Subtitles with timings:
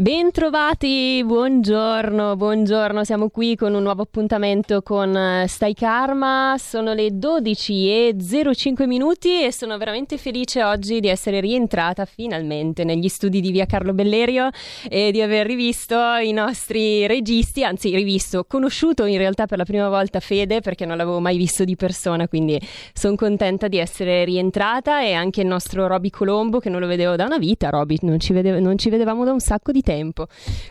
[0.00, 7.18] Bentrovati, buongiorno, buongiorno, siamo qui con un nuovo appuntamento con eh, Stai Karma, sono le
[7.18, 13.40] 12 e 05 minuti e sono veramente felice oggi di essere rientrata finalmente negli studi
[13.40, 14.50] di via Carlo Bellerio
[14.88, 19.88] e di aver rivisto i nostri registi, anzi rivisto, conosciuto in realtà per la prima
[19.88, 22.56] volta Fede perché non l'avevo mai visto di persona, quindi
[22.92, 27.16] sono contenta di essere rientrata e anche il nostro Roby Colombo che non lo vedevo
[27.16, 29.87] da una vita, Roby, non non ci vedevamo da un sacco di tempo.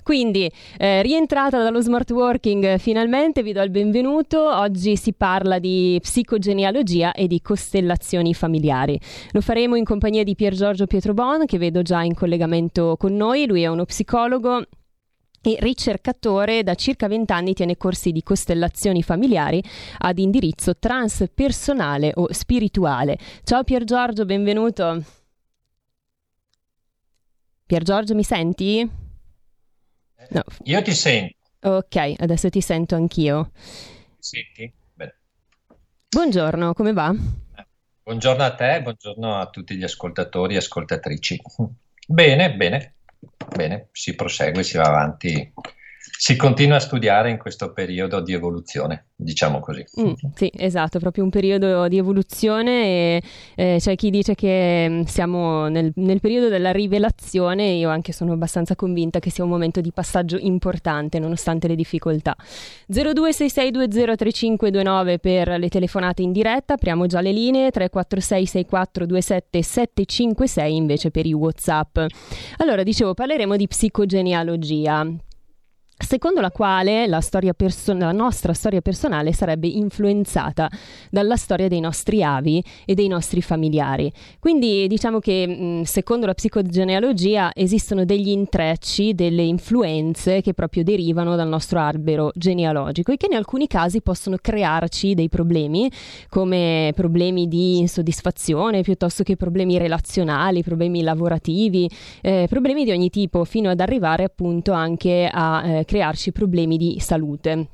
[0.03, 4.39] Quindi, eh, rientrata dallo smart working, finalmente vi do il benvenuto.
[4.39, 8.99] Oggi si parla di psicogenealogia e di costellazioni familiari.
[9.31, 13.45] Lo faremo in compagnia di Pier Giorgio Pietrobon, che vedo già in collegamento con noi.
[13.45, 14.63] Lui è uno psicologo
[15.41, 19.63] e ricercatore da circa 20 anni tiene corsi di costellazioni familiari
[19.99, 23.17] ad indirizzo transpersonale o spirituale.
[23.43, 25.03] Ciao Pier Giorgio, benvenuto.
[27.65, 29.06] Pier Giorgio, mi senti?
[30.29, 30.43] No.
[30.63, 31.35] Io ti sento.
[31.61, 33.51] Ok, adesso ti sento anch'io.
[34.19, 34.71] Senti?
[34.93, 35.15] Bene.
[36.09, 37.13] Buongiorno, come va?
[38.03, 41.41] Buongiorno a te, buongiorno a tutti gli ascoltatori e ascoltatrici.
[42.07, 42.95] Bene, bene,
[43.53, 45.53] bene, si prosegue, si va avanti
[46.19, 49.85] si continua a studiare in questo periodo di evoluzione, diciamo così.
[50.01, 53.21] Mm, sì, esatto, proprio un periodo di evoluzione e
[53.55, 58.33] eh, c'è chi dice che mm, siamo nel, nel, periodo della rivelazione, io anche sono
[58.33, 62.35] abbastanza convinta che sia un momento di passaggio importante nonostante le difficoltà.
[62.91, 71.99] 0266203529 per le telefonate in diretta, apriamo già le linee, 3466427 invece per i Whatsapp.
[72.57, 75.25] Allora, dicevo, parleremo di psicogenealogia
[75.97, 77.21] secondo la quale la,
[77.55, 80.69] perso- la, nostra storia personale sarebbe influenzata
[81.09, 84.11] dalla storia dei nostri avi e dei nostri familiari.
[84.39, 91.35] Quindi diciamo che mh, secondo la psicogenealogia esistono degli intrecci, delle influenze che proprio derivano
[91.35, 95.89] dal nostro albero genealogico e che in alcuni casi possono crearci dei problemi,
[96.29, 101.89] come problemi di insoddisfazione piuttosto che problemi relazionali, problemi lavorativi,
[102.21, 106.99] eh, problemi di ogni tipo, fino ad arrivare appunto anche a eh, crearci problemi di
[106.99, 107.69] salute.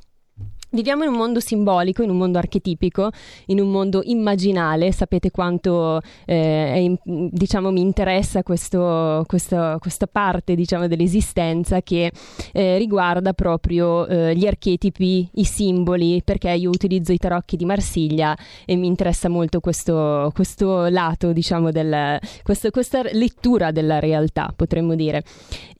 [0.73, 3.11] Viviamo in un mondo simbolico, in un mondo archetipico,
[3.47, 4.91] in un mondo immaginale.
[4.91, 12.11] Sapete quanto eh, diciamo, mi interessa questo, questo, questa parte diciamo, dell'esistenza che
[12.51, 18.35] eh, riguarda proprio eh, gli archetipi, i simboli, perché io utilizzo i tarocchi di Marsiglia
[18.65, 25.23] e mi interessa molto questo, questo lato, diciamo, del, questa lettura della realtà, potremmo dire.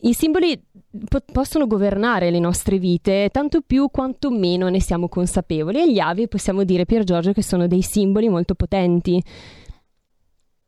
[0.02, 0.62] I simboli
[1.08, 5.82] po- possono governare le nostre vite, tanto più quanto meno ne siamo consapevoli.
[5.82, 9.22] E gli avi possiamo dire, Pier Giorgio, che sono dei simboli molto potenti.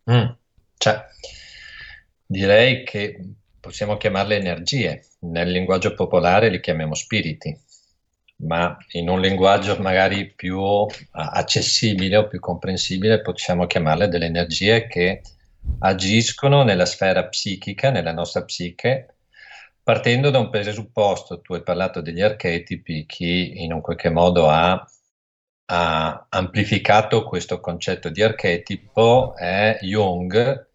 [0.09, 0.25] Mm,
[0.77, 1.05] cioè,
[2.25, 3.19] direi che
[3.59, 5.03] possiamo chiamarle energie.
[5.21, 7.57] Nel linguaggio popolare li chiamiamo spiriti,
[8.37, 10.61] ma in un linguaggio magari più
[11.11, 15.21] accessibile o più comprensibile possiamo chiamarle delle energie che
[15.79, 19.14] agiscono nella sfera psichica, nella nostra psiche,
[19.85, 24.83] partendo da un presupposto, tu hai parlato degli archetipi, chi in un qualche modo ha,
[25.65, 30.67] ha amplificato questo concetto di archetipo è Jung,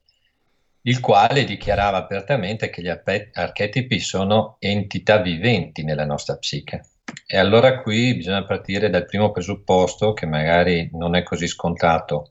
[0.83, 6.85] il quale dichiarava apertamente che gli archetipi sono entità viventi nella nostra psiche.
[7.27, 12.31] E allora qui bisogna partire dal primo presupposto, che magari non è così scontato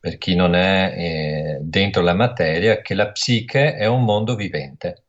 [0.00, 5.04] per chi non è eh, dentro la materia, che la psiche è un mondo vivente.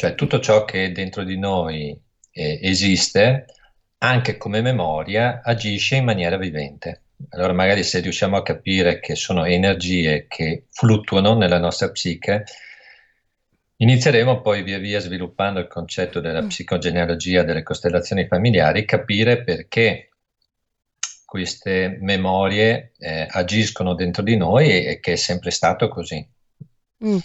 [0.00, 1.94] Cioè tutto ciò che dentro di noi
[2.30, 3.44] eh, esiste,
[3.98, 7.02] anche come memoria, agisce in maniera vivente.
[7.28, 12.44] Allora magari se riusciamo a capire che sono energie che fluttuano nella nostra psiche,
[13.76, 16.48] inizieremo poi via via sviluppando il concetto della mm.
[16.48, 20.12] psicogenealogia delle costellazioni familiari, capire perché
[21.26, 26.26] queste memorie eh, agiscono dentro di noi e, e, che è sempre stato così.
[27.04, 27.18] Mm.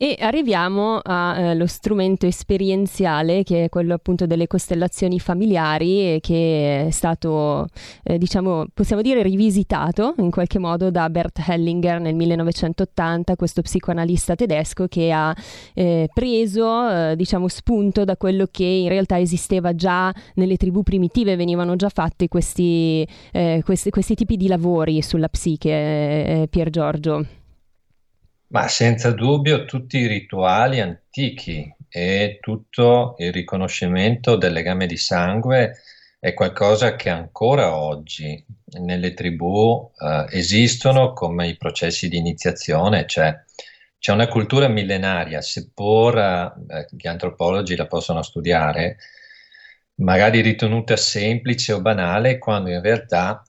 [0.00, 6.90] E arriviamo allo eh, strumento esperienziale che è quello appunto delle costellazioni familiari che è
[6.92, 7.66] stato,
[8.04, 14.36] eh, diciamo, possiamo dire rivisitato in qualche modo da Bert Hellinger nel 1980, questo psicoanalista
[14.36, 15.34] tedesco che ha
[15.74, 21.34] eh, preso, eh, diciamo, spunto da quello che in realtà esisteva già nelle tribù primitive,
[21.34, 27.37] venivano già fatti questi, eh, questi, questi tipi di lavori sulla psiche, eh, Pier Giorgio.
[28.50, 35.76] Ma senza dubbio tutti i rituali antichi e tutto il riconoscimento del legame di sangue
[36.18, 38.42] è qualcosa che ancora oggi
[38.80, 43.38] nelle tribù eh, esistono come i processi di iniziazione, cioè
[43.98, 48.96] c'è una cultura millenaria, seppur eh, gli antropologi la possono studiare,
[49.96, 53.42] magari ritenuta semplice o banale, quando in realtà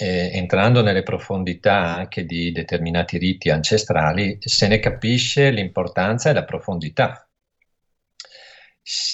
[0.00, 6.44] eh, entrando nelle profondità anche di determinati riti ancestrali, se ne capisce l'importanza e la
[6.44, 7.28] profondità.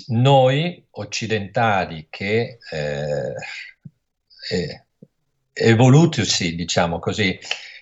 [0.09, 3.35] Noi occidentali che eh,
[4.51, 4.85] eh,
[5.55, 7.39] evolutusi, diciamo così,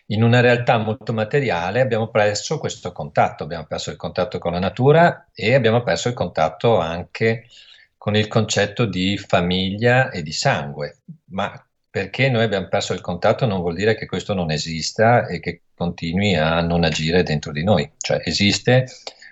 [0.06, 4.60] in una realtà molto materiale abbiamo perso questo contatto, abbiamo perso il contatto con la
[4.60, 7.48] natura e abbiamo perso il contatto anche
[7.96, 10.98] con il concetto di famiglia e di sangue.
[11.30, 11.52] Ma
[11.92, 15.60] perché noi abbiamo perso il contatto non vuol dire che questo non esista e che
[15.74, 18.86] continui a non agire dentro di noi, cioè esiste,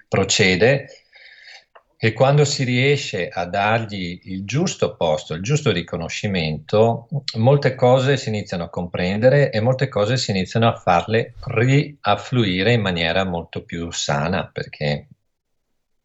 [0.07, 0.89] procede
[1.97, 7.09] e quando si riesce a dargli il giusto posto, il giusto riconoscimento,
[7.39, 12.83] molte cose si iniziano a comprendere e molte cose si iniziano a farle riaffluire in
[12.83, 15.09] maniera molto più sana, perché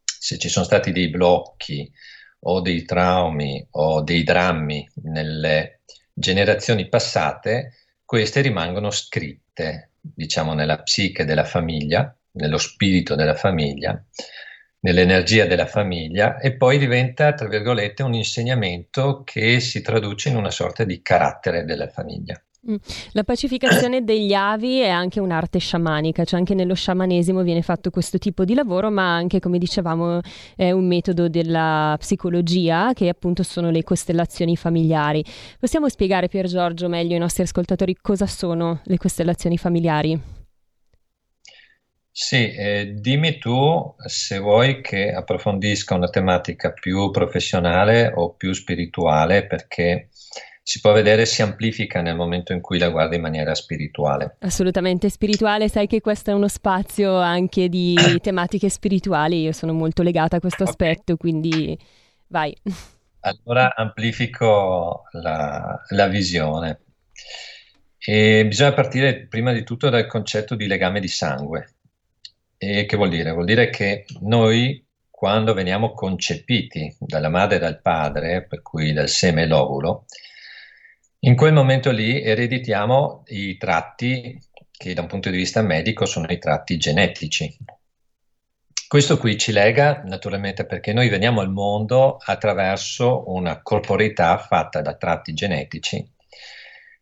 [0.04, 1.92] se ci sono stati dei blocchi
[2.40, 5.80] o dei traumi o dei drammi nelle
[6.18, 7.72] generazioni passate,
[8.02, 14.02] queste rimangono scritte, diciamo, nella psiche della famiglia, nello spirito della famiglia,
[14.80, 20.50] nell'energia della famiglia e poi diventa, tra virgolette, un insegnamento che si traduce in una
[20.50, 22.40] sorta di carattere della famiglia.
[22.68, 22.76] Mm.
[23.12, 28.18] La pacificazione degli avi è anche un'arte sciamanica, cioè anche nello sciamanesimo viene fatto questo
[28.18, 30.20] tipo di lavoro, ma anche, come dicevamo,
[30.56, 35.24] è un metodo della psicologia che appunto sono le costellazioni familiari.
[35.60, 40.34] Possiamo spiegare Pier Giorgio meglio ai nostri ascoltatori cosa sono le costellazioni familiari?
[42.18, 49.46] Sì, eh, dimmi tu se vuoi che approfondisca una tematica più professionale o più spirituale,
[49.46, 50.08] perché
[50.68, 54.34] si può vedere si amplifica nel momento in cui la guarda in maniera spirituale.
[54.40, 60.02] Assolutamente spirituale, sai che questo è uno spazio anche di tematiche spirituali, io sono molto
[60.02, 60.74] legata a questo okay.
[60.74, 61.78] aspetto, quindi
[62.26, 62.52] vai.
[63.20, 66.80] Allora amplifico la, la visione.
[67.96, 71.74] E bisogna partire prima di tutto dal concetto di legame di sangue.
[72.58, 73.30] E che vuol dire?
[73.30, 79.08] Vuol dire che noi quando veniamo concepiti dalla madre e dal padre, per cui dal
[79.08, 80.06] seme e l'ovulo,
[81.20, 84.38] in quel momento lì ereditiamo i tratti
[84.70, 87.56] che da un punto di vista medico sono i tratti genetici.
[88.86, 94.94] Questo qui ci lega naturalmente perché noi veniamo al mondo attraverso una corporeità fatta da
[94.94, 96.04] tratti genetici,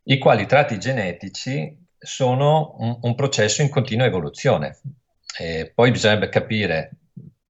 [0.04, 4.78] i quali tratti genetici sono un, un processo in continua evoluzione.
[5.36, 6.90] E poi bisognerebbe capire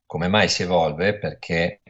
[0.06, 1.82] come mai si evolve perché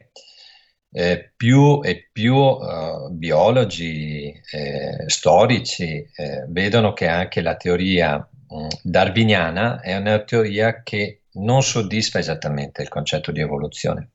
[0.97, 8.57] eh, più e più uh, biologi eh, storici eh, vedono che anche la teoria mh,
[8.57, 14.11] mm, darwiniana è una teoria che non soddisfa esattamente il concetto di evoluzione.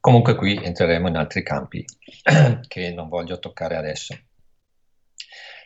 [0.00, 1.84] Comunque qui entreremo in altri campi
[2.66, 4.18] che non voglio toccare adesso.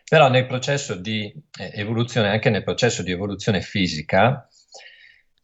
[0.09, 4.49] Però nel processo di eh, evoluzione, anche nel processo di evoluzione fisica,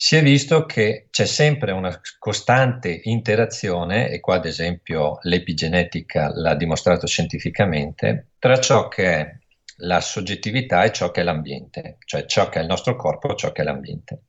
[0.00, 6.55] si è visto che c'è sempre una costante interazione, e qua ad esempio l'epigenetica l'ha
[6.55, 9.38] dimostrato scientificamente, tra ciò che è
[9.78, 13.37] la soggettività e ciò che è l'ambiente, cioè ciò che è il nostro corpo e
[13.37, 14.23] ciò che è l'ambiente.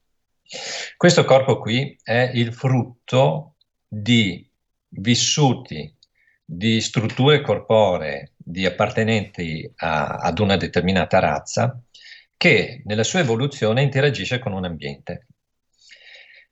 [0.97, 3.57] Questo corpo qui è il frutto
[3.87, 4.49] di
[4.87, 5.95] vissuti,
[6.43, 11.79] di strutture corporee, di appartenenti a, ad una determinata razza,
[12.35, 15.27] che nella sua evoluzione interagisce con un ambiente.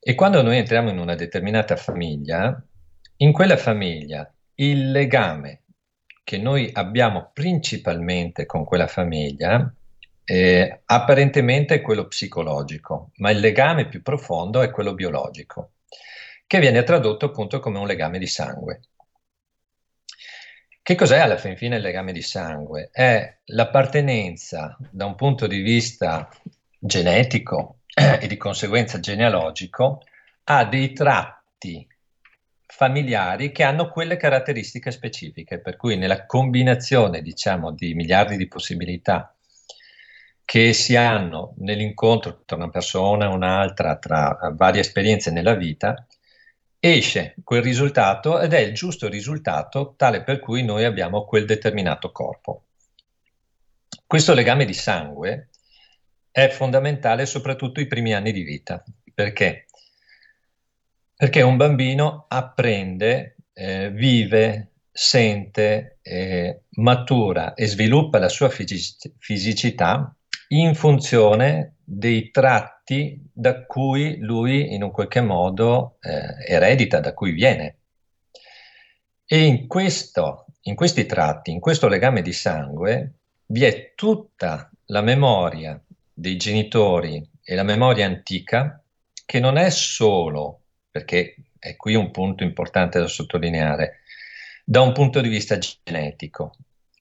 [0.10, 2.58] E quando noi entriamo in una determinata famiglia,
[3.18, 5.64] in quella famiglia il legame
[6.24, 9.70] che noi abbiamo principalmente con quella famiglia
[10.24, 15.72] eh, apparentemente è quello psicologico, ma il legame più profondo è quello biologico,
[16.48, 18.80] che viene tradotto appunto come un legame di sangue.
[20.82, 22.88] Che cos'è alla fin fine il legame di sangue?
[22.94, 26.30] È l'appartenenza da un punto di vista
[26.80, 30.04] genetico e di conseguenza genealogico
[30.44, 31.88] ha dei tratti
[32.68, 39.34] familiari che hanno quelle caratteristiche specifiche, per cui nella combinazione, diciamo, di miliardi di possibilità
[40.46, 46.06] che si hanno nell'incontro tra una persona e un'altra, tra varie esperienze nella vita,
[46.80, 52.12] esce quel risultato ed è il giusto risultato tale per cui noi abbiamo quel determinato
[52.12, 52.66] corpo.
[54.06, 55.50] Questo legame di sangue
[56.38, 58.84] è fondamentale soprattutto i primi anni di vita.
[59.12, 59.66] Perché?
[61.16, 70.16] Perché un bambino apprende, eh, vive, sente, eh, matura e sviluppa la sua fisic- fisicità
[70.50, 77.32] in funzione dei tratti da cui lui in un qualche modo eh, eredita, da cui
[77.32, 77.78] viene.
[79.26, 83.14] E in, questo, in questi tratti, in questo legame di sangue,
[83.48, 85.82] vi è tutta la memoria
[86.20, 88.84] dei genitori e la memoria antica
[89.24, 94.00] che non è solo, perché è qui un punto importante da sottolineare,
[94.66, 96.56] da un punto di vista genetico,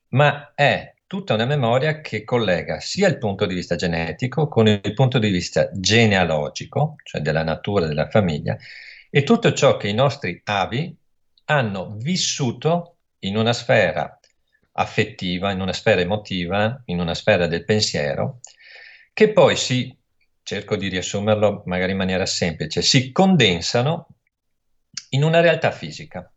[0.09, 4.93] ma è tutta una memoria che collega sia il punto di vista genetico con il
[4.93, 8.55] punto di vista genealogico, cioè della natura della famiglia,
[9.09, 10.95] e tutto ciò che i nostri avi
[11.45, 14.19] hanno vissuto in una sfera
[14.73, 18.41] affettiva, in una sfera emotiva, in una sfera del pensiero,
[19.17, 19.97] che poi si,
[20.43, 24.09] cerco di riassumerlo magari in maniera semplice, si condensano
[25.09, 26.31] in una realtà fisica.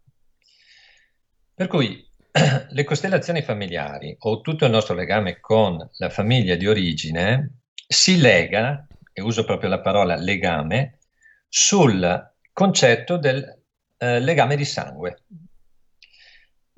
[1.53, 2.03] Per cui
[2.71, 8.87] le costellazioni familiari o tutto il nostro legame con la famiglia di origine si lega,
[9.13, 11.01] e uso proprio la parola legame,
[11.49, 13.63] sul concetto del
[13.99, 15.25] eh, legame di sangue.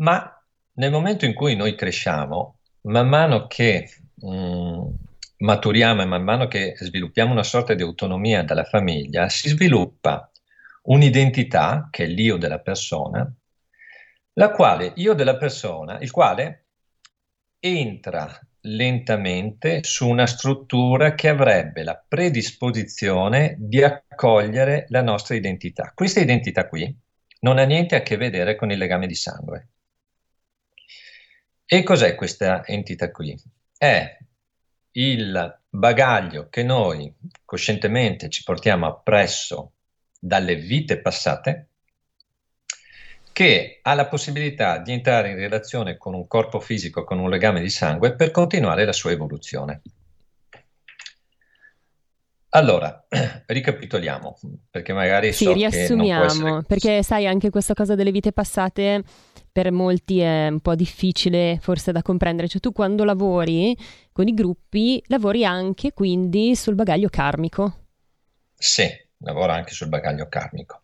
[0.00, 4.94] Ma nel momento in cui noi cresciamo, man mano che mh, mm,
[5.42, 10.30] maturiamo e man mano che sviluppiamo una sorta di autonomia dalla famiglia, si sviluppa
[10.84, 13.30] un'identità che è l'io della persona,
[14.34, 16.66] la quale io della persona, il quale
[17.58, 25.90] entra lentamente su una struttura che avrebbe la predisposizione di accogliere la nostra identità.
[25.94, 26.96] Questa identità qui
[27.40, 29.68] non ha niente a che vedere con il legame di sangue.
[31.66, 33.36] E cos'è questa entità qui?
[33.76, 34.16] È
[34.92, 37.12] il bagaglio che noi
[37.44, 39.72] coscientemente ci portiamo appresso
[40.18, 41.68] dalle vite passate
[43.32, 47.60] che ha la possibilità di entrare in relazione con un corpo fisico, con un legame
[47.60, 49.80] di sangue, per continuare la sua evoluzione.
[52.54, 53.06] Allora,
[53.46, 54.38] ricapitoliamo,
[54.70, 56.62] perché magari sì, so riassumiamo, essere...
[56.66, 59.02] perché sai anche questa cosa delle vite passate
[59.50, 63.76] per molti è un po' difficile forse da comprendere, cioè tu quando lavori
[64.12, 67.86] con i gruppi lavori anche quindi sul bagaglio karmico.
[68.54, 68.86] Sì,
[69.18, 70.82] lavoro anche sul bagaglio karmico.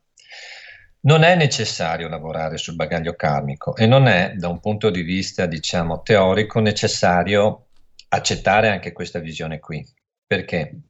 [1.01, 5.45] Non è necessario lavorare sul bagaglio karmico e non è da un punto di vista,
[5.45, 7.67] diciamo, teorico necessario
[8.09, 9.87] accettare anche questa visione qui.
[10.27, 10.81] Perché?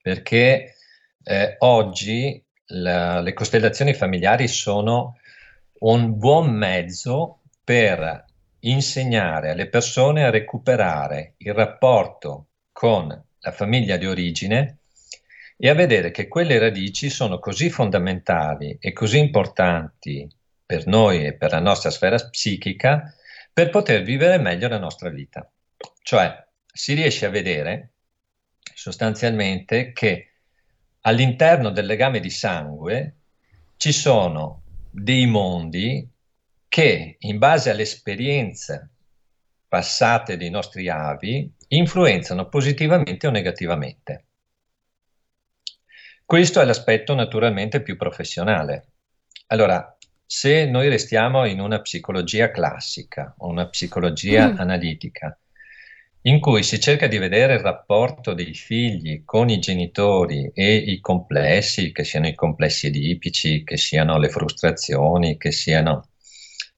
[0.00, 0.76] Perché
[1.22, 5.18] eh, oggi la, le costellazioni familiari sono
[5.80, 8.24] un buon mezzo per
[8.60, 14.78] insegnare alle persone a recuperare il rapporto con la famiglia di origine
[15.56, 20.28] e a vedere che quelle radici sono così fondamentali e così importanti
[20.64, 23.14] per noi e per la nostra sfera psichica
[23.52, 25.50] per poter vivere meglio la nostra vita.
[26.02, 27.92] Cioè si riesce a vedere
[28.80, 30.30] sostanzialmente che
[31.02, 33.16] all'interno del legame di sangue
[33.76, 36.08] ci sono dei mondi
[36.66, 38.88] che in base alle esperienze
[39.68, 44.24] passate dei nostri avi influenzano positivamente o negativamente.
[46.24, 48.86] Questo è l'aspetto naturalmente più professionale.
[49.48, 49.94] Allora,
[50.24, 54.58] se noi restiamo in una psicologia classica o una psicologia mm.
[54.58, 55.38] analitica,
[56.22, 61.00] in cui si cerca di vedere il rapporto dei figli con i genitori e i
[61.00, 66.08] complessi, che siano i complessi edipici, che siano le frustrazioni, che siano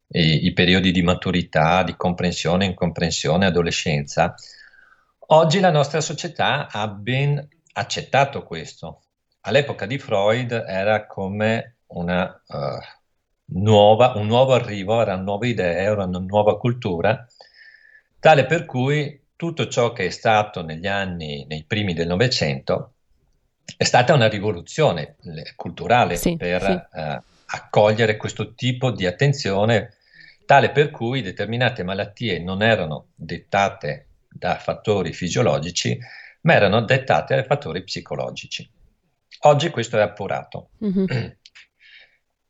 [0.09, 4.35] i, i periodi di maturità, di comprensione, incomprensione, adolescenza,
[5.19, 9.03] oggi la nostra società ha ben accettato questo.
[9.41, 12.79] All'epoca di Freud era come una uh,
[13.61, 17.27] nuova, un nuovo arrivo, erano nuove idee, era una nuova cultura,
[18.21, 22.93] tale per cui tutto ciò che è stato negli anni, nei primi del Novecento,
[23.77, 25.17] è stata una rivoluzione
[25.57, 26.97] culturale sì, per sì.
[26.97, 29.95] Uh, accogliere questo tipo di attenzione,
[30.47, 35.99] tale per cui determinate malattie non erano dettate da fattori fisiologici,
[36.43, 38.71] ma erano dettate da fattori psicologici.
[39.41, 40.69] Oggi questo è appurato.
[40.85, 41.07] Mm-hmm.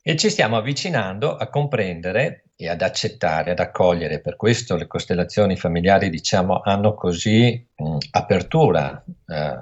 [0.05, 4.21] E ci stiamo avvicinando a comprendere e ad accettare, ad accogliere.
[4.21, 9.57] Per questo le costellazioni familiari, diciamo, hanno così mh, apertura eh,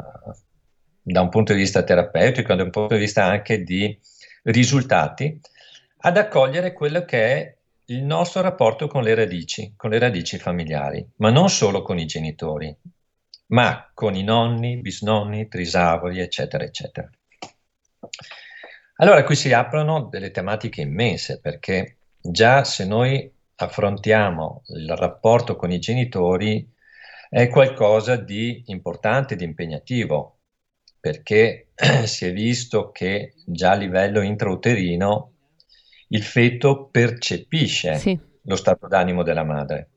[1.03, 3.99] da un punto di vista terapeutico, da un punto di vista anche di
[4.45, 5.39] risultati,
[5.99, 7.57] ad accogliere quello che è
[7.87, 12.07] il nostro rapporto con le radici, con le radici familiari, ma non solo con i
[12.07, 12.75] genitori,
[13.49, 17.11] ma con i nonni, bisnonni, trisavoli, eccetera, eccetera.
[19.01, 25.73] Allora qui si aprono delle tematiche immense, perché già se noi affrontiamo il rapporto con
[25.73, 26.71] i genitori
[27.31, 30.41] è qualcosa di importante, di impegnativo,
[31.01, 31.69] perché
[32.05, 35.33] si è visto che già a livello intrauterino
[36.09, 38.19] il feto percepisce sì.
[38.43, 39.89] lo stato d'animo della madre.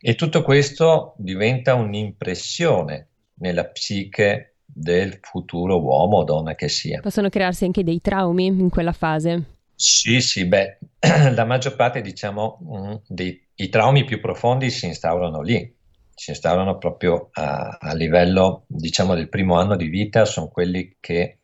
[0.00, 7.00] E tutto questo diventa un'impressione nella psiche del futuro uomo o donna che sia.
[7.00, 9.58] Possono crearsi anche dei traumi in quella fase?
[9.74, 10.78] Sì, sì, beh,
[11.34, 15.76] la maggior parte, diciamo, mm, dei i traumi più profondi si instaurano lì,
[16.14, 21.40] si instaurano proprio a, a livello, diciamo, del primo anno di vita, sono quelli che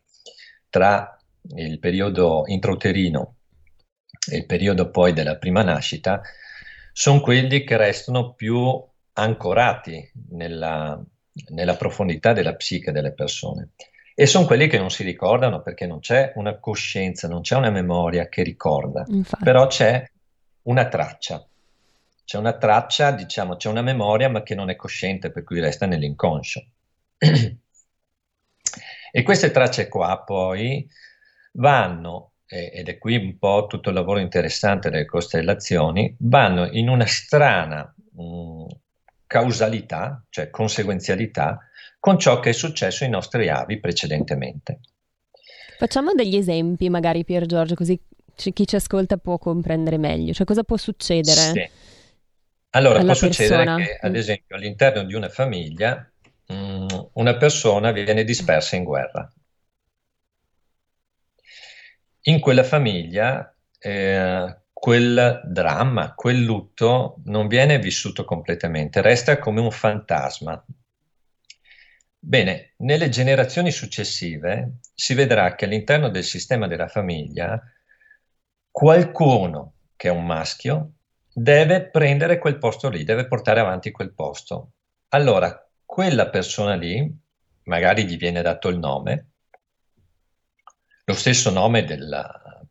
[0.69, 1.17] tra
[1.55, 3.35] il periodo intrauterino
[4.29, 6.21] e il periodo poi della prima nascita
[6.91, 8.83] sono quelli che restano più
[9.13, 11.01] ancorati nella,
[11.49, 13.69] nella profondità della psiche delle persone
[14.19, 17.69] e sono quelli che non si ricordano perché non c'è una coscienza, non c'è una
[17.69, 19.45] memoria che ricorda, Infatti.
[19.45, 20.05] però c'è
[20.63, 21.47] una traccia.
[22.25, 25.85] C'è una traccia, diciamo, c'è una memoria ma che non è cosciente, per cui resta
[25.85, 26.65] nell'inconscio.
[29.11, 30.85] e queste tracce qua poi
[31.53, 37.05] vanno, ed è qui un po' tutto il lavoro interessante delle costellazioni, vanno in una
[37.05, 38.65] strana mh, mm,
[39.29, 41.59] causalità, cioè conseguenzialità,
[41.99, 44.79] con ciò che è successo ai nostri avi precedentemente.
[45.77, 48.01] Facciamo degli esempi, magari Pier Giorgio, così
[48.35, 50.33] chi ci ascolta può comprendere meglio.
[50.33, 51.39] Cioè, cosa può succedere?
[51.39, 51.69] Sì.
[52.71, 53.85] Allora, può succedere persona.
[53.85, 54.15] che, ad mm.
[54.15, 56.11] esempio, all'interno di una famiglia
[56.47, 59.31] mh, mm, una persona viene dispersa in guerra.
[62.23, 69.71] In quella famiglia eh, quel dramma, quel lutto non viene vissuto completamente, resta come un
[69.71, 70.65] fantasma.
[72.17, 77.61] Bene, nelle generazioni successive si vedrà che all'interno del sistema della famiglia
[78.71, 80.93] qualcuno che è un maschio
[81.33, 84.71] deve prendere quel posto lì, deve portare avanti quel posto.
[85.09, 87.05] Allora, quella persona lì,
[87.63, 89.31] magari gli viene dato il nome,
[91.03, 92.07] lo stesso nome del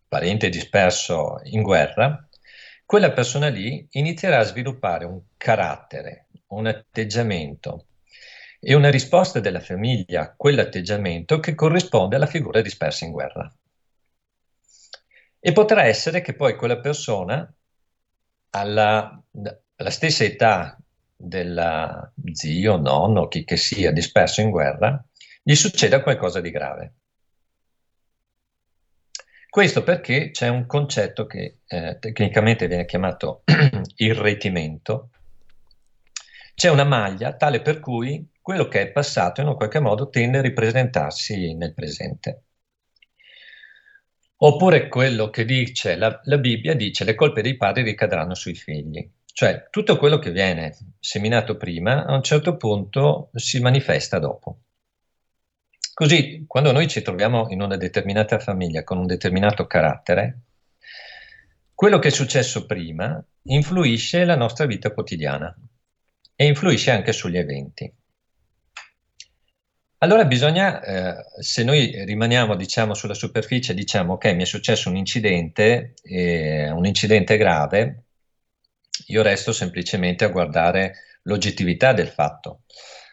[0.09, 2.27] parente disperso in guerra,
[2.85, 7.88] quella persona lì inizierà a sviluppare un carattere, un atteggiamento
[8.59, 13.53] e una risposta della famiglia a quell'atteggiamento che corrisponde alla figura dispersa in guerra.
[15.38, 17.55] E potrà essere che poi quella persona
[18.51, 19.23] alla,
[19.77, 20.77] alla stessa età
[21.14, 25.05] del zio, nonno, chi che sia disperso in guerra,
[25.42, 26.94] gli succeda qualcosa di grave.
[29.50, 33.44] Questo perché c'è un concetto che eh, tecnicamente viene chiamato
[33.96, 35.11] irretimento.
[36.54, 40.38] C'è una maglia tale per cui quello che è passato in un qualche modo tende
[40.38, 42.42] a ripresentarsi nel presente.
[44.40, 49.11] Oppure quello che dice la, la Bibbia dice le colpe dei padri ricadranno sui figli.
[49.24, 54.58] Cioè tutto quello che viene seminato prima a un certo punto si manifesta dopo.
[55.98, 60.42] Così quando noi ci troviamo in una determinata famiglia con un determinato carattere,
[61.74, 65.52] quello che è successo prima influisce la nostra vita quotidiana
[66.37, 67.92] e influisce anche sugli eventi.
[69.98, 74.96] Allora bisogna, eh, se noi rimaniamo diciamo, sulla superficie, diciamo ok, mi è successo un
[74.96, 78.04] incidente, eh, un incidente grave,
[79.06, 82.61] io resto semplicemente a guardare l'oggettività del fatto.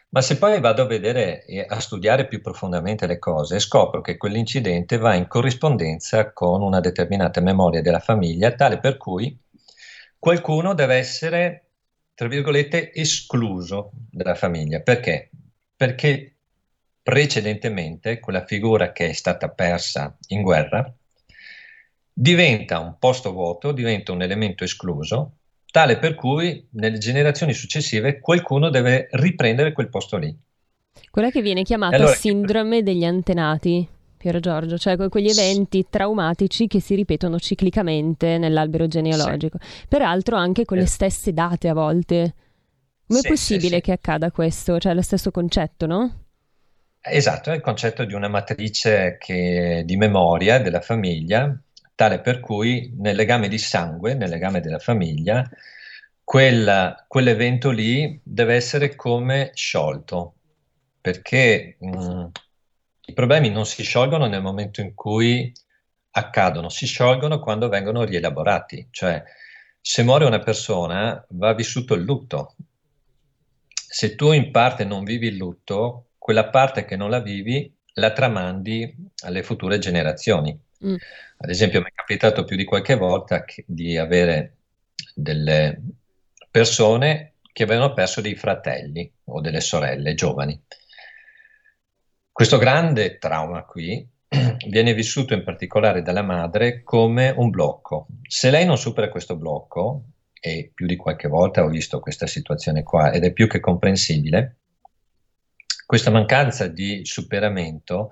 [0.08, 4.16] Ma se poi vado a vedere e a studiare più profondamente le cose, scopro che
[4.16, 9.36] quell'incidente va in corrispondenza con una determinata memoria della famiglia, tale per cui
[10.18, 11.70] qualcuno deve essere,
[12.14, 14.80] tra virgolette, escluso dalla famiglia.
[14.80, 15.30] Perché?
[15.76, 16.36] Perché
[17.02, 20.92] precedentemente quella figura che è stata persa in guerra
[22.12, 25.35] diventa un posto vuoto, diventa un elemento escluso,
[25.76, 30.34] tale per cui nelle generazioni successive qualcuno deve riprendere quel posto lì.
[31.10, 33.86] Quella che viene chiamata allora, sindrome degli antenati,
[34.16, 39.58] Piero Giorgio, cioè quegli eventi traumatici che si ripetono ciclicamente nell'albero genealogico.
[39.60, 39.84] Sì.
[39.86, 40.86] Peraltro anche con le eh.
[40.86, 42.34] stesse date a volte.
[43.06, 44.78] Come sì, è possibile sì, che accada questo?
[44.78, 46.20] Cioè lo stesso concetto, no?
[47.02, 51.54] Esatto, è il concetto di una matrice che, di memoria della famiglia,
[51.96, 55.48] tale per cui nel legame di sangue, nel legame della famiglia,
[56.22, 60.34] quella, quell'evento lì deve essere come sciolto,
[61.00, 62.26] perché mh, mm,
[63.06, 65.52] i problemi non si sciolgono nel momento in cui
[66.10, 69.22] accadono, si sciolgono quando vengono rielaborati, cioè
[69.80, 72.54] se muore una persona va vissuto il lutto,
[73.72, 78.12] se tu in parte non vivi il lutto, quella parte che non la vivi la
[78.12, 80.58] tramandi alle future generazioni.
[80.84, 80.96] Mm.
[81.38, 84.56] Ad esempio, mi è capitato più di qualche volta che, di avere
[85.14, 85.80] delle
[86.50, 90.60] persone che avevano perso dei fratelli o delle sorelle giovani.
[92.30, 94.06] Questo grande trauma qui
[94.68, 98.06] viene vissuto in particolare dalla madre come un blocco.
[98.28, 100.04] Se lei non supera questo blocco,
[100.38, 104.58] e più di qualche volta ho visto questa situazione qua ed è più che comprensibile,
[105.86, 108.08] questa mancanza di superamento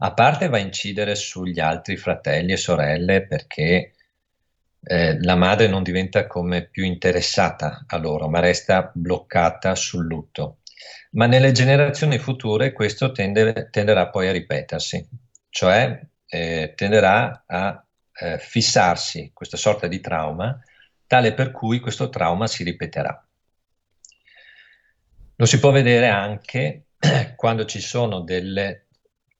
[0.00, 3.94] a parte va a incidere sugli altri fratelli e sorelle perché
[4.80, 10.58] eh, la madre non diventa come più interessata a loro, ma resta bloccata sul lutto.
[11.12, 15.08] Ma nelle generazioni future questo tende, tenderà poi a ripetersi,
[15.48, 20.60] cioè eh, tenderà a eh, fissarsi questa sorta di trauma,
[21.06, 23.26] tale per cui questo trauma si ripeterà.
[25.36, 26.86] Lo si può vedere anche
[27.36, 28.87] quando ci sono delle,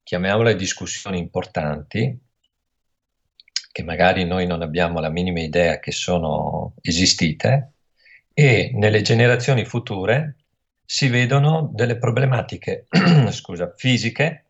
[0.08, 2.18] chiamiamole discussioni importanti,
[3.70, 7.72] che magari noi non abbiamo la minima idea che sono esistite,
[8.32, 10.36] e nelle generazioni future
[10.82, 12.86] si vedono delle problematiche
[13.32, 14.46] scusa, fisiche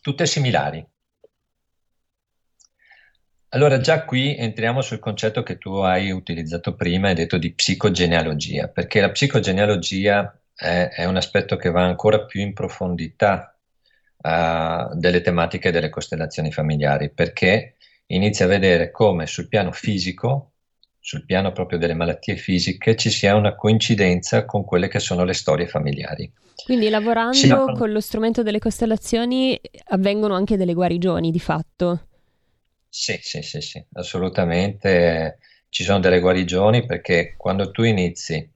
[0.00, 0.86] tutte similari.
[3.48, 8.68] Allora già qui entriamo sul concetto che tu hai utilizzato prima, hai detto di psicogenealogia,
[8.68, 13.53] perché la psicogenealogia è, è un aspetto che va ancora più in profondità
[14.24, 20.54] uh, delle tematiche delle costellazioni familiari, perché inizia a vedere come sul piano fisico
[21.04, 25.34] sul piano proprio delle malattie fisiche ci sia una coincidenza con quelle che sono le
[25.34, 26.32] storie familiari.
[26.64, 32.06] Quindi lavorando sì, con lo strumento delle costellazioni avvengono anche delle guarigioni di fatto?
[32.88, 38.50] Sì, sì, sì, sì, assolutamente ci sono delle guarigioni perché quando tu inizi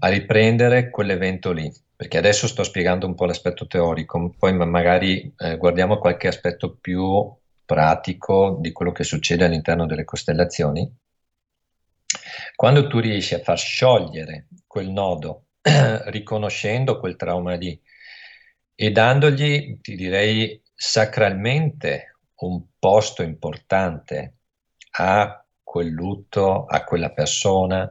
[0.00, 5.56] a riprendere quell'evento lì, perché adesso sto spiegando un po' l'aspetto teorico, poi magari eh,
[5.56, 7.28] guardiamo qualche aspetto più
[7.64, 10.88] pratico di quello che succede all'interno delle costellazioni.
[12.54, 15.46] Quando tu riesci a far sciogliere quel nodo,
[16.06, 17.82] riconoscendo quel trauma lì
[18.76, 24.34] e dandogli, ti direi, sacralmente un posto importante
[24.98, 27.90] a quel lutto, a quella persona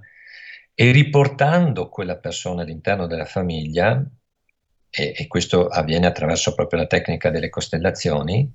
[0.79, 3.99] e riportando quella persona all'interno della famiglia,
[4.91, 8.53] e, e questo avviene attraverso proprio la tecnica delle costellazioni,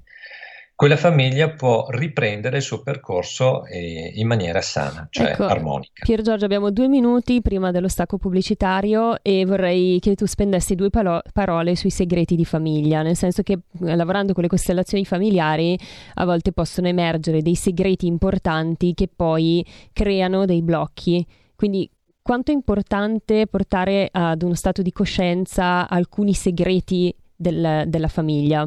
[0.77, 6.05] quella famiglia può riprendere il suo percorso eh, in maniera sana, cioè ecco, armonica.
[6.05, 10.91] Pier Giorgio, abbiamo due minuti prima dello stacco pubblicitario e vorrei che tu spendessi due
[10.91, 15.77] palo- parole sui segreti di famiglia, nel senso che eh, lavorando con le costellazioni familiari
[16.15, 21.27] a volte possono emergere dei segreti importanti che poi creano dei blocchi.
[21.57, 21.91] Quindi
[22.23, 28.67] quanto è importante portare ad uno stato di coscienza alcuni segreti del, della famiglia?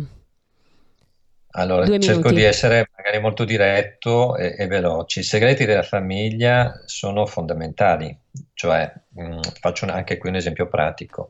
[1.57, 2.35] Allora, Due cerco minuti.
[2.35, 5.21] di essere magari molto diretto e, e, veloce.
[5.21, 8.15] I segreti della famiglia sono fondamentali,
[8.53, 11.29] cioè mh, mm, faccio anche qui un esempio pratico.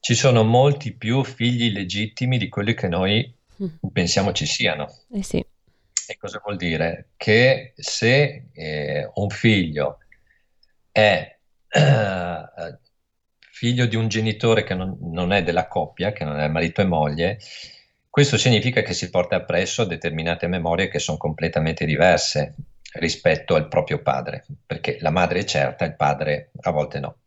[0.00, 3.30] Ci sono molti più figli legittimi di quelli che noi
[3.62, 3.88] mm.
[3.92, 4.90] pensiamo ci siano.
[5.12, 5.44] Eh sì.
[6.06, 7.10] E cosa vuol dire?
[7.18, 9.98] Che se eh, un figlio
[10.90, 11.38] è
[11.72, 12.78] eh,
[13.50, 16.84] figlio di un genitore che non, non è della coppia, che non è marito e
[16.84, 17.38] moglie,
[18.10, 22.54] questo significa che si porta appresso determinate memorie che sono completamente diverse
[22.94, 27.20] rispetto al proprio padre, perché la madre è certa, il padre a volte no.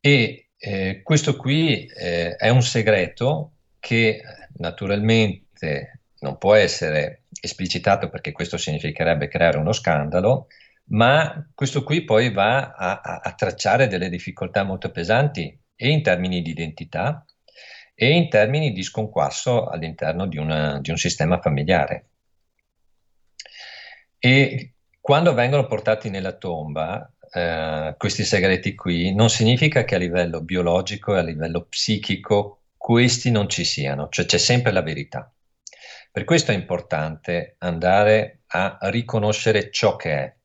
[0.00, 4.22] E eh, questo qui eh, è un segreto che
[4.56, 10.48] naturalmente non può essere esplicitato perché questo significherebbe creare uno scandalo,
[10.86, 16.02] ma questo qui poi va a, a, a tracciare delle difficoltà molto pesanti e in
[16.02, 17.24] termini di identità
[17.94, 22.08] e in termini di sconquasso all'interno di, una, di un sistema familiare.
[24.18, 30.40] E quando vengono portati nella tomba, eh, questi segreti qui, non significa che a livello
[30.40, 35.32] biologico e a livello psichico questi non ci siano, cioè c'è sempre la verità.
[36.10, 40.36] Per questo è importante andare a riconoscere ciò che è.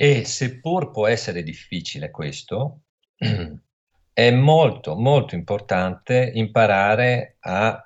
[0.00, 2.82] E seppur può essere difficile questo,
[4.12, 7.84] è molto, molto importante imparare a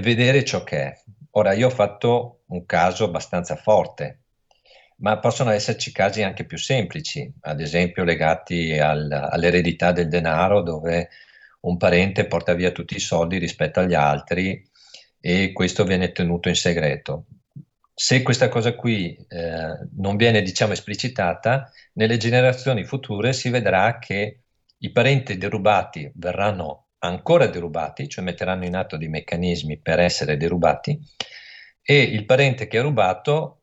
[0.00, 1.02] vedere ciò che è.
[1.32, 4.20] Ora, io ho fatto un caso abbastanza forte,
[5.00, 11.10] ma possono esserci casi anche più semplici, ad esempio legati al, all'eredità del denaro, dove
[11.60, 14.66] un parente porta via tutti i soldi rispetto agli altri
[15.20, 17.26] e questo viene tenuto in segreto.
[17.94, 24.42] Se questa cosa qui eh, non viene, diciamo, esplicitata, nelle generazioni future si vedrà che
[24.78, 30.98] i parenti derubati verranno ancora derubati, cioè metteranno in atto dei meccanismi per essere derubati,
[31.82, 33.61] e il parente che ha rubato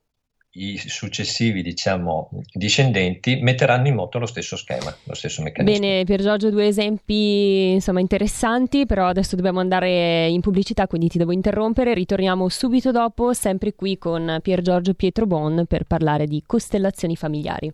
[0.60, 5.80] i successivi diciamo, discendenti metteranno in moto lo stesso schema, lo stesso meccanismo.
[5.80, 11.18] Bene, Pier Giorgio, due esempi insomma, interessanti, però adesso dobbiamo andare in pubblicità, quindi ti
[11.18, 11.94] devo interrompere.
[11.94, 17.74] Ritorniamo subito dopo, sempre qui con Pier Giorgio Pietro Bon per parlare di costellazioni familiari.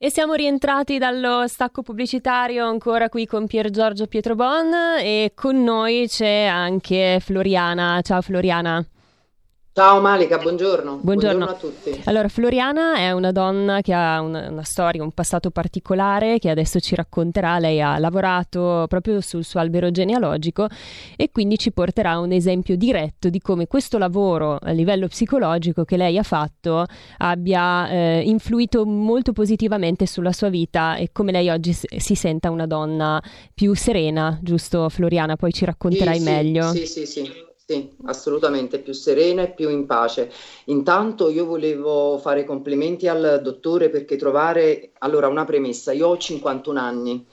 [0.00, 6.06] E siamo rientrati dallo stacco pubblicitario ancora qui con Pier Giorgio Pietrobon e con noi
[6.06, 8.00] c'è anche Floriana.
[8.02, 8.80] Ciao Floriana.
[9.78, 10.98] Ciao Malika, buongiorno.
[11.00, 11.44] buongiorno.
[11.44, 11.44] buongiorno.
[11.44, 12.02] a tutti.
[12.06, 16.80] Allora, Floriana è una donna che ha una, una, storia, un passato particolare che adesso
[16.80, 17.60] ci racconterà.
[17.60, 20.66] Lei ha lavorato proprio sul suo albero genealogico
[21.16, 25.96] e quindi ci porterà un esempio diretto di come questo lavoro a livello psicologico che
[25.96, 26.84] lei ha fatto
[27.18, 32.66] abbia eh, influito molto positivamente sulla sua vita e come lei oggi si senta una
[32.66, 33.22] donna
[33.54, 35.36] più serena, giusto Floriana?
[35.36, 36.72] Poi ci racconterai sì, meglio.
[36.72, 37.46] Sì, sì, sì.
[37.70, 40.32] Sì, assolutamente, più serena e più in pace.
[40.66, 46.80] Intanto io volevo fare complimenti al dottore perché trovare, allora una premessa, io ho 51
[46.80, 47.26] anni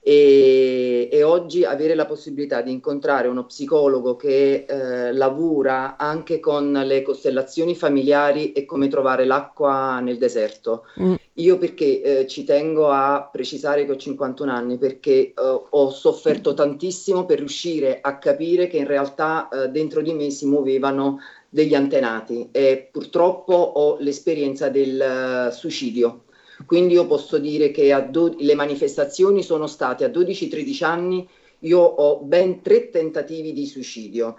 [0.00, 6.72] e, e oggi avere la possibilità di incontrare uno psicologo che eh, lavora anche con
[6.72, 10.86] le costellazioni familiari e come trovare l'acqua nel deserto.
[11.02, 11.14] Mm.
[11.36, 16.52] Io perché eh, ci tengo a precisare che ho 51 anni, perché eh, ho sofferto
[16.52, 21.74] tantissimo per riuscire a capire che in realtà eh, dentro di me si muovevano degli
[21.74, 26.24] antenati e purtroppo ho l'esperienza del uh, suicidio.
[26.64, 31.28] Quindi io posso dire che do- le manifestazioni sono state a 12-13 anni,
[31.60, 34.36] io ho ben tre tentativi di suicidio.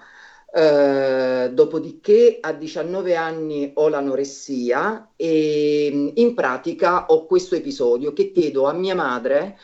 [0.55, 8.67] Uh, dopodiché a 19 anni ho l'anoressia e in pratica ho questo episodio che chiedo
[8.67, 9.57] a mia madre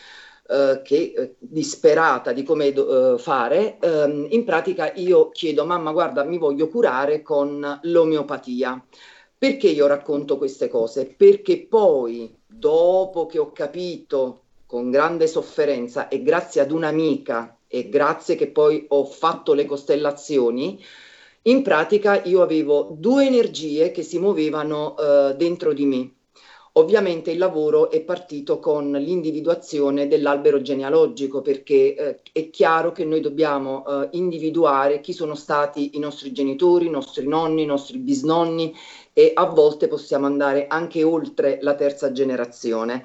[0.48, 2.74] uh, che uh, disperata di come
[3.20, 8.84] fare, um, in pratica io chiedo mamma guarda mi voglio curare con l'omeopatia.
[9.38, 11.06] Perché io racconto queste cose?
[11.06, 18.36] Perché poi dopo che ho capito con grande sofferenza e grazie ad un'amica e grazie
[18.36, 20.84] che poi ho fatto le costellazioni,
[21.44, 26.14] in pratica io avevo due energie che si muovevano uh, dentro di me.
[26.74, 33.22] Ovviamente il lavoro è partito con l'individuazione dell'albero genealogico perché eh, è chiaro che noi
[33.22, 38.74] dobbiamo eh, individuare chi sono stati i nostri genitori, i nostri nonni, i nostri bisnonni
[39.14, 43.04] e a volte possiamo andare anche oltre la terza generazione.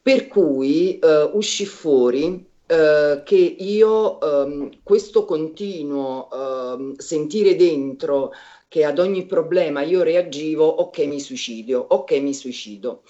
[0.00, 8.30] Per cui eh, uscì fuori Uh, che io um, questo continuo uh, sentire dentro
[8.68, 13.02] che ad ogni problema io reagivo, ok mi suicidio, ok mi suicido.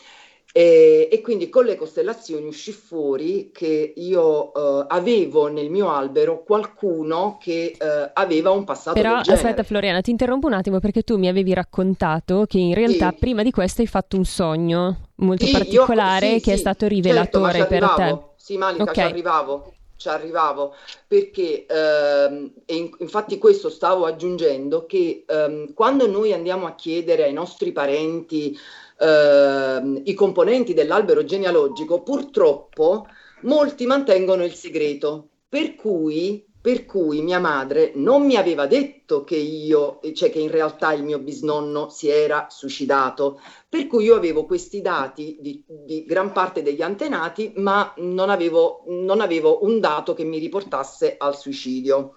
[0.50, 6.42] E, e, quindi con le costellazioni uscì fuori che io uh, avevo nel mio albero
[6.42, 11.18] qualcuno che uh, aveva un passato Però aspetta Floriana, ti interrompo un attimo perché tu
[11.18, 13.16] mi avevi raccontato che in realtà sì.
[13.18, 16.86] prima di questo hai fatto un sogno molto sì, particolare io, sì, che è stato
[16.86, 18.27] rivelatore certo, per te.
[18.48, 18.94] Sì, Malika, okay.
[18.94, 20.74] ci arrivavo ci arrivavo
[21.06, 27.32] perché ehm, in, infatti questo stavo aggiungendo che ehm, quando noi andiamo a chiedere ai
[27.34, 28.56] nostri parenti
[29.00, 33.06] ehm, i componenti dell'albero genealogico purtroppo
[33.42, 39.36] molti mantengono il segreto per cui per cui mia madre non mi aveva detto che
[39.36, 44.44] io, cioè che in realtà il mio bisnonno si era suicidato, per cui io avevo
[44.44, 50.14] questi dati di, di gran parte degli antenati, ma non avevo, non avevo un dato
[50.14, 52.14] che mi riportasse al suicidio.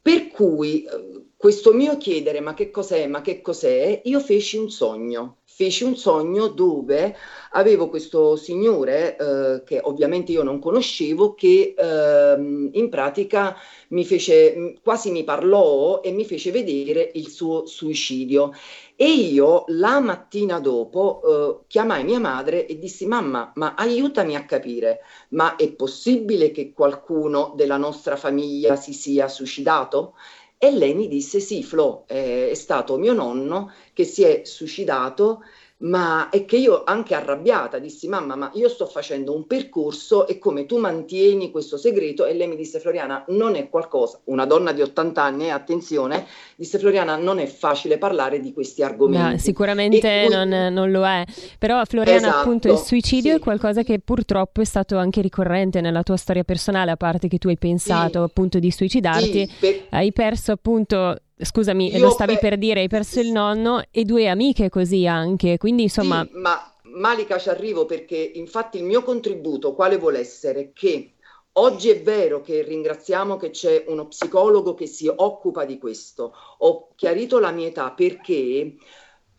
[0.00, 4.70] Per cui eh, questo mio chiedere ma che cos'è, ma che cos'è, io feci un
[4.70, 7.16] sogno, feci un sogno dove
[7.50, 13.56] avevo questo signore eh, che ovviamente io non conoscevo che eh, in pratica
[13.88, 18.52] mi fece quasi mi parlò e mi fece vedere il suo suicidio
[18.94, 24.44] e io la mattina dopo eh, chiamai mia madre e dissi mamma ma aiutami a
[24.44, 30.14] capire ma è possibile che qualcuno della nostra famiglia si sia suicidato?
[30.60, 35.40] E lei mi disse sì Flo è stato mio nonno che si è suicidato
[35.80, 40.38] ma è che io anche arrabbiata dissi mamma ma io sto facendo un percorso e
[40.38, 42.24] come tu mantieni questo segreto?
[42.24, 44.18] E lei mi disse Floriana non è qualcosa.
[44.24, 48.82] Una donna di 80 anni eh, attenzione disse Floriana non è facile parlare di questi
[48.82, 49.32] argomenti.
[49.32, 50.34] No, sicuramente poi...
[50.34, 51.24] non, non, lo è.
[51.58, 53.36] Però Floriana esatto, appunto il suicidio sì.
[53.36, 57.38] è qualcosa che purtroppo è stato anche ricorrente nella tua storia personale a parte che
[57.38, 58.24] tu hai pensato sì.
[58.24, 59.46] appunto di suicidarti.
[59.46, 59.86] Sì, per...
[59.90, 62.50] hai perso appunto scusami, Io lo stavi per...
[62.50, 66.24] per dire, hai perso il nonno e due amiche così anche, quindi insomma...
[66.24, 70.72] Sì, ma Malika ci arrivo perché infatti il mio contributo quale vuole essere?
[70.72, 71.14] Che
[71.52, 76.88] oggi è vero che ringraziamo che c'è uno psicologo che si occupa di questo, ho
[76.94, 78.74] chiarito la mia età perché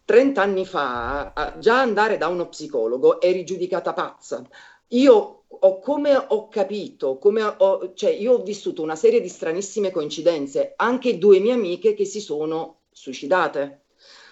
[0.05, 4.43] 30 anni fa già andare da uno psicologo eri giudicata pazza.
[4.89, 9.91] Io ho, come ho capito, come ho, cioè io ho vissuto una serie di stranissime
[9.91, 13.83] coincidenze, anche due mie amiche che si sono suicidate.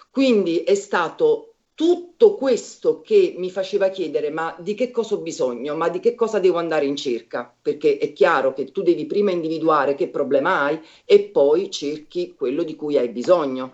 [0.10, 5.76] Quindi è stato tutto questo che mi faceva chiedere ma di che cosa ho bisogno,
[5.76, 9.30] ma di che cosa devo andare in cerca, perché è chiaro che tu devi prima
[9.30, 13.74] individuare che problema hai e poi cerchi quello di cui hai bisogno.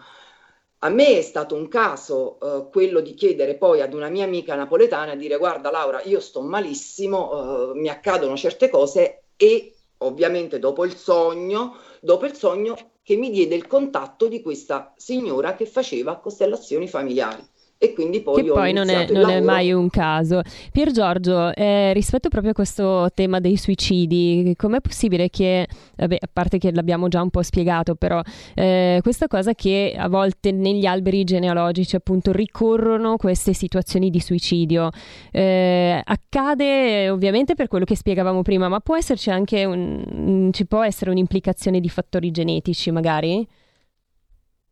[0.83, 4.53] A me è stato un caso eh, quello di chiedere poi ad una mia amica
[4.53, 10.83] napoletana, dire guarda Laura, io sto malissimo, eh, mi accadono certe cose e ovviamente dopo
[10.83, 16.17] il sogno, dopo il sogno che mi diede il contatto di questa signora che faceva
[16.17, 17.47] costellazioni familiari
[17.83, 20.41] e quindi poi, che poi non, è, non è, mai un caso.
[20.71, 25.67] Pier Giorgio, eh, rispetto proprio a questo tema dei suicidi, com'è possibile che,
[25.97, 28.21] vabbè, a parte che l'abbiamo già un po' spiegato, però
[28.55, 34.89] eh, questa cosa che a volte negli alberi genealogici appunto ricorrono queste situazioni di suicidio,
[35.31, 40.83] eh, accade ovviamente per quello che spiegavamo prima, ma può esserci anche un, ci può
[40.83, 43.45] essere un'implicazione di fattori genetici magari?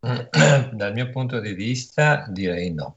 [0.00, 2.96] Dal mio punto di vista direi no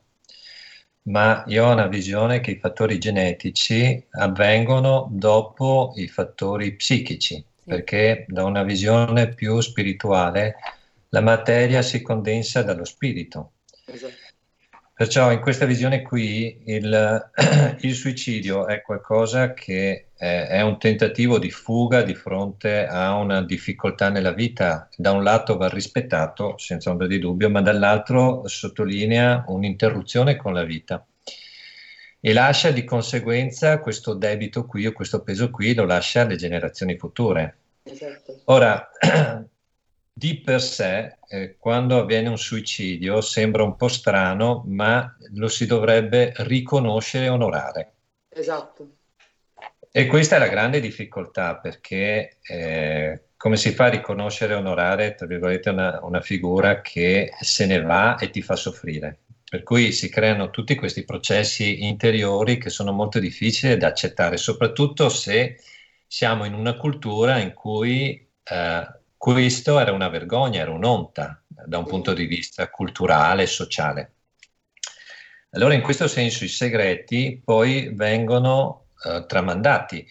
[1.05, 8.25] ma io ho una visione che i fattori genetici avvengono dopo i fattori psichici, perché
[8.27, 10.55] da una visione più spirituale
[11.09, 13.53] la materia si condensa dallo spirito.
[13.85, 14.13] Esatto.
[14.93, 17.31] Perciò in questa visione qui il,
[17.81, 23.43] il suicidio è qualcosa che è, è, un tentativo di fuga di fronte a una
[23.43, 24.89] difficoltà nella vita.
[24.95, 30.63] Da un lato va rispettato, senza ombra di dubbio, ma dall'altro sottolinea un'interruzione con la
[30.63, 31.05] vita
[32.25, 36.97] e lascia di conseguenza questo debito qui o questo peso qui, lo lascia alle generazioni
[36.97, 37.57] future.
[37.83, 38.41] Esatto.
[38.45, 38.89] Ora,
[40.11, 45.67] di per sé, eh, quando avviene un suicidio, sembra un po' strano, ma lo si
[45.67, 47.93] dovrebbe riconoscere e onorare.
[48.29, 48.94] Esatto.
[49.97, 55.15] E questa è la grande difficoltà perché eh, come si fa a riconoscere e onorare,
[55.15, 59.19] tra virgolette, una, una figura che se ne va e ti fa soffrire?
[59.49, 65.07] Per cui si creano tutti questi processi interiori che sono molto difficili da accettare, soprattutto
[65.07, 65.61] se
[66.05, 71.85] siamo in una cultura in cui eh, questo era una vergogna, era un'onta da un
[71.85, 74.11] punto di vista culturale e sociale.
[75.51, 80.05] Allora in questo senso i segreti poi vengono eh, tramandati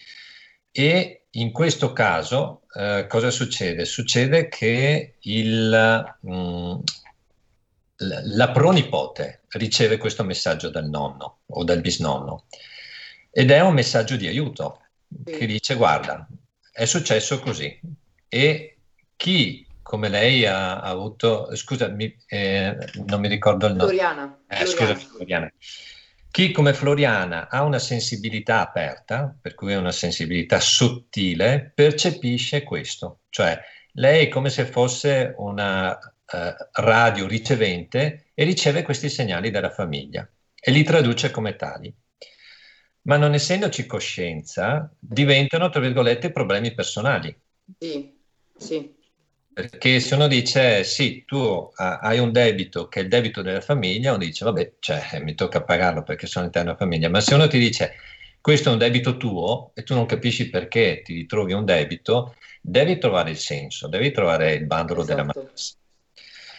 [0.71, 3.85] e in questo caso eh, cosa succede?
[3.85, 6.79] Succede che il, mh, mm,
[7.97, 12.45] la pronipote riceve questo messaggio dal nonno o dal bisnonno
[13.31, 14.81] ed è un messaggio di aiuto
[15.23, 16.27] che dice guarda
[16.71, 17.79] è successo così
[18.27, 18.77] e
[19.15, 22.75] chi come lei ha, ha avuto, scusami, eh,
[23.05, 23.89] non mi ricordo il nome.
[23.89, 24.39] Floriana.
[24.47, 24.65] Eh.
[24.65, 25.51] Scusa, Floriana.
[26.35, 33.21] Chi come Floriana ha una sensibilità aperta, per cui è una sensibilità sottile, percepisce questo.
[33.29, 33.57] Cioè,
[33.93, 40.29] lei è come se fosse una eh, radio ricevente e riceve questi segnali dalla famiglia
[40.53, 41.95] e li traduce come tali.
[43.03, 47.33] Ma non essendoci coscienza, diventano, tra virgolette, problemi personali.
[47.79, 48.13] Sì
[48.57, 48.94] Sì.
[49.55, 54.09] Perché se uno dice sì, tu hai un debito che è il debito della famiglia,
[54.09, 57.47] uno dice vabbè, cioè, mi tocca pagarlo perché sono all'interno della famiglia, ma se uno
[57.47, 57.93] ti dice
[58.41, 62.97] questo è un debito tuo e tu non capisci perché ti ritrovi un debito, devi
[62.97, 65.15] trovare il senso, devi trovare il bandolo esatto.
[65.15, 65.75] della matassa.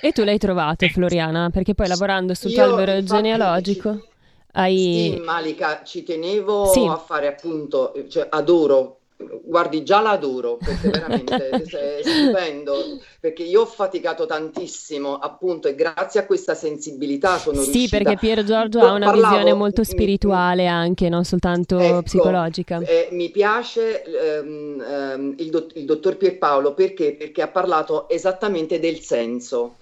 [0.01, 4.09] E tu l'hai trovato, Floriana, perché poi lavorando sul tuo albero genealogico
[4.53, 5.13] hai...
[5.17, 6.87] Sì, Malika, ci tenevo sì.
[6.87, 12.99] a fare appunto, cioè adoro Guardi, già l'adoro perché veramente è stupendo.
[13.19, 17.97] Perché io ho faticato tantissimo, appunto, e grazie a questa sensibilità sono sì, riuscita.
[17.97, 22.03] Sì, perché Pier Giorgio ha una parlavo, visione molto spirituale mi, anche, non soltanto ecco,
[22.03, 22.79] psicologica.
[22.81, 27.15] Eh, mi piace ehm, ehm, il, dott- il dottor Pierpaolo perché?
[27.15, 29.77] Perché ha parlato esattamente del senso.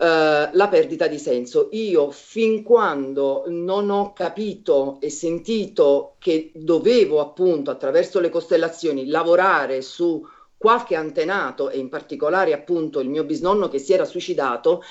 [0.00, 1.68] Uh, la perdita di senso.
[1.72, 9.82] Io fin quando non ho capito e sentito che dovevo appunto attraverso le costellazioni lavorare
[9.82, 10.26] su
[10.56, 14.82] qualche antenato e in particolare appunto il mio bisnonno che si era suicidato,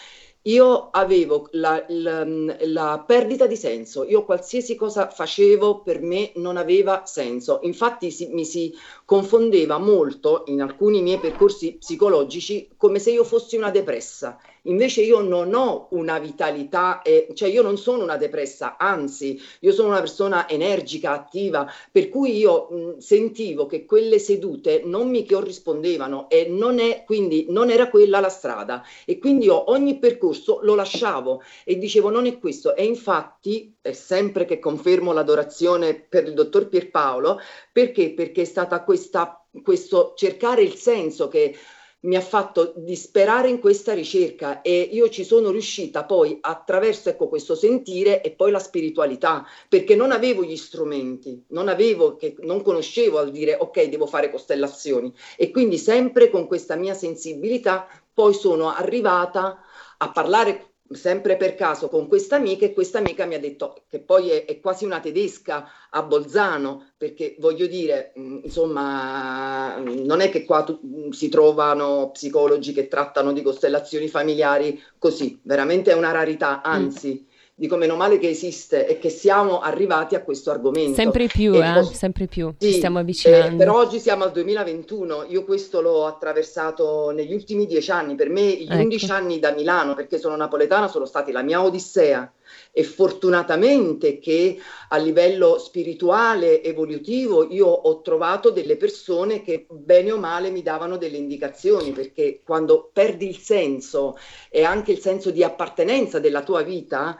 [0.43, 6.55] io avevo la, la, la, perdita di senso, io qualsiasi cosa facevo per me non
[6.55, 13.11] aveva senso, infatti si, mi si confondeva molto in alcuni miei percorsi psicologici come se
[13.11, 14.39] io fossi una depressa
[14.69, 19.71] Invece io non ho una vitalità, eh, cioè io non sono una depressa, anzi, io
[19.71, 25.25] sono una persona energica, attiva, per cui io mh, sentivo che quelle sedute non mi
[25.25, 28.83] corrispondevano e non è, quindi non era quella la strada.
[29.05, 32.75] E quindi io ogni percorso lo lasciavo e dicevo non è questo.
[32.75, 37.39] E infatti, è sempre che confermo l'adorazione per il dottor Pierpaolo,
[37.71, 38.11] perché?
[38.13, 41.55] Perché è stata questa, questo cercare il senso che
[42.01, 47.27] mi ha fatto disperare in questa ricerca e io ci sono riuscita poi attraverso ecco,
[47.27, 52.61] questo sentire e poi la spiritualità, perché non avevo gli strumenti, non avevo, che, non
[52.61, 58.33] conoscevo al dire ok, devo fare costellazioni e quindi sempre con questa mia sensibilità poi
[58.33, 59.59] sono arrivata
[59.97, 63.99] a parlare sempre per caso con questa amica e questa amica mi ha detto che
[63.99, 70.29] poi è, è quasi una tedesca a Bolzano perché voglio dire mm, insomma non è
[70.29, 75.95] che qua tu, mm, si trovano psicologi che trattano di costellazioni familiari così veramente è
[75.95, 76.61] una rarità mm.
[76.63, 77.27] anzi mm
[77.59, 80.93] dico meno male che esiste e che siamo arrivati a questo argomento.
[80.93, 83.53] Sempre più, eh, cos- sempre più, sì, ci stiamo avvicinando.
[83.53, 88.29] Eh, per oggi siamo al 2021, io questo l'ho attraversato negli ultimi dieci anni, per
[88.29, 88.81] me gli ecco.
[88.81, 92.31] undici anni da Milano, perché sono napoletana, sono stati la mia odissea
[92.71, 94.57] e fortunatamente che
[94.87, 100.95] a livello spirituale, evolutivo, io ho trovato delle persone che bene o male mi davano
[100.95, 104.17] delle indicazioni, perché quando perdi il senso
[104.49, 107.17] e anche il senso di appartenenza della tua vita,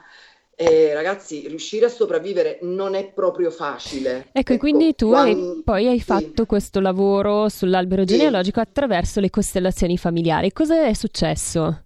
[0.61, 4.27] eh, ragazzi, riuscire a sopravvivere non è proprio facile.
[4.33, 5.51] Ecco, ecco quindi tu quando...
[5.51, 6.45] hai, poi hai fatto sì.
[6.45, 8.67] questo lavoro sull'albero genealogico sì.
[8.67, 10.51] attraverso le costellazioni familiari.
[10.51, 11.83] Cosa è successo?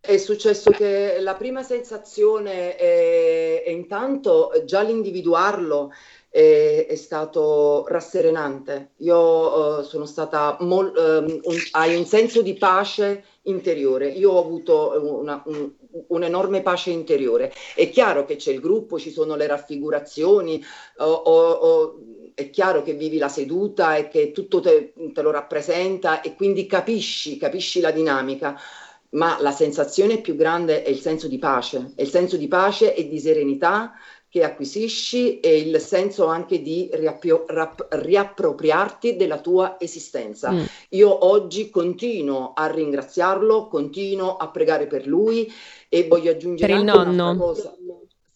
[0.00, 5.92] È successo che la prima sensazione è, è intanto già l'individuarlo
[6.30, 8.92] è, è, stato rasserenante.
[8.98, 14.08] Io uh, sono stata, mol, um, un, hai un senso di pace interiore.
[14.08, 15.70] Io ho avuto una, un,
[16.08, 17.52] un'enorme pace interiore.
[17.74, 20.62] È chiaro che c'è il gruppo, ci sono le raffigurazioni,
[20.98, 21.98] o, o, o,
[22.34, 26.66] è chiaro che vivi la seduta e che tutto te, te lo rappresenta e quindi
[26.66, 28.58] capisci, capisci la dinamica
[29.10, 32.94] ma la sensazione più grande è il senso di pace, è il senso di pace
[32.94, 33.92] e di serenità
[34.30, 40.52] che acquisisci e il senso anche di riappio, rap, riappropriarti della tua esistenza.
[40.52, 40.62] Mm.
[40.90, 45.52] Io oggi continuo a ringraziarlo, continuo a pregare per lui
[45.88, 47.36] e voglio aggiungere per il nonno.
[47.36, 47.74] cosa.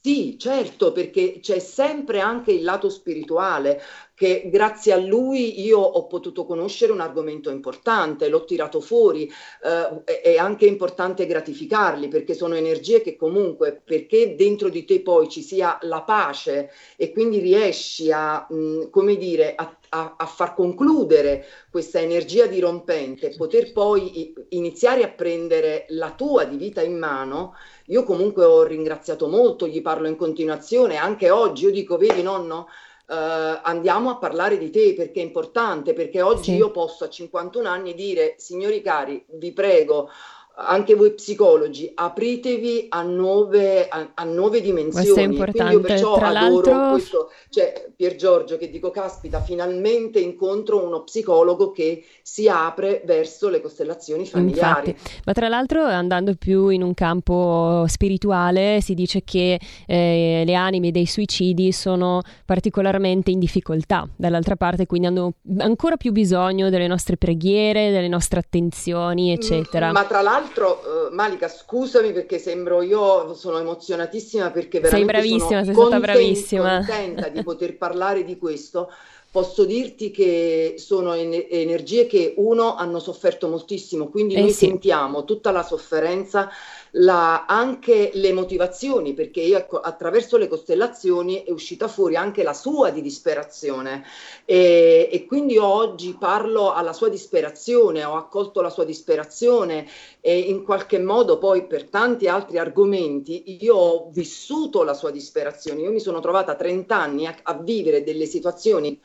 [0.01, 3.81] Sì, certo, perché c'è sempre anche il lato spirituale
[4.15, 9.31] che grazie a lui io ho potuto conoscere un argomento importante, l'ho tirato fuori,
[9.63, 15.29] eh, è anche importante gratificarli perché sono energie che comunque, perché dentro di te poi
[15.29, 20.55] ci sia la pace e quindi riesci a, mh, come dire, a, a, a, far
[20.55, 27.55] concludere questa energia dirompente, poter poi iniziare a prendere la tua di vita in mano,
[27.87, 32.69] io comunque ho ringraziato molto, gli parlo in continuazione, anche oggi io dico, vedi nonno,
[33.07, 36.55] Uh, andiamo a parlare di te perché è importante, perché oggi sì.
[36.55, 40.09] io posso a 51 anni dire, signori cari, vi prego,
[40.57, 45.07] anche voi psicologi, apritevi a nuove, a, a nuove dimensioni.
[45.07, 45.73] Questo è importante.
[45.73, 46.91] Quindi perciò Tra l'altro...
[46.93, 53.49] questo, cioè Pier Giorgio che dico, caspita, finalmente incontro uno psicologo che si apre verso
[53.49, 54.91] le costellazioni familiari.
[54.91, 55.21] Infatti.
[55.25, 60.93] Ma tra l'altro andando più in un campo spirituale si dice che eh, le anime
[60.93, 67.17] dei suicidi sono particolarmente in difficoltà, dall'altra parte quindi hanno ancora più bisogno delle nostre
[67.17, 69.91] preghiere, delle nostre attenzioni, eccetera.
[69.91, 75.23] Ma tra l'altro l'altro, uh, Malika, scusami perché sembro io, sono emozionatissima perché veramente sei
[75.23, 76.77] bravissima, sei stata bravissima.
[76.77, 78.91] contenta di poter parlare di questo.
[79.31, 84.67] Posso dirti che sono en- energie che uno hanno sofferto moltissimo, quindi eh noi sì.
[84.67, 86.49] sentiamo tutta la sofferenza
[86.97, 92.53] la, anche le motivazioni, perché io ecco, attraverso le costellazioni è uscita fuori anche la
[92.53, 94.05] sua di disperazione.
[94.45, 99.87] E, e quindi oggi parlo alla sua disperazione, ho accolto la sua disperazione
[100.21, 105.81] e in qualche modo poi per tanti altri argomenti io ho vissuto la sua disperazione,
[105.81, 109.01] io mi sono trovata 30 anni a, a vivere delle situazioni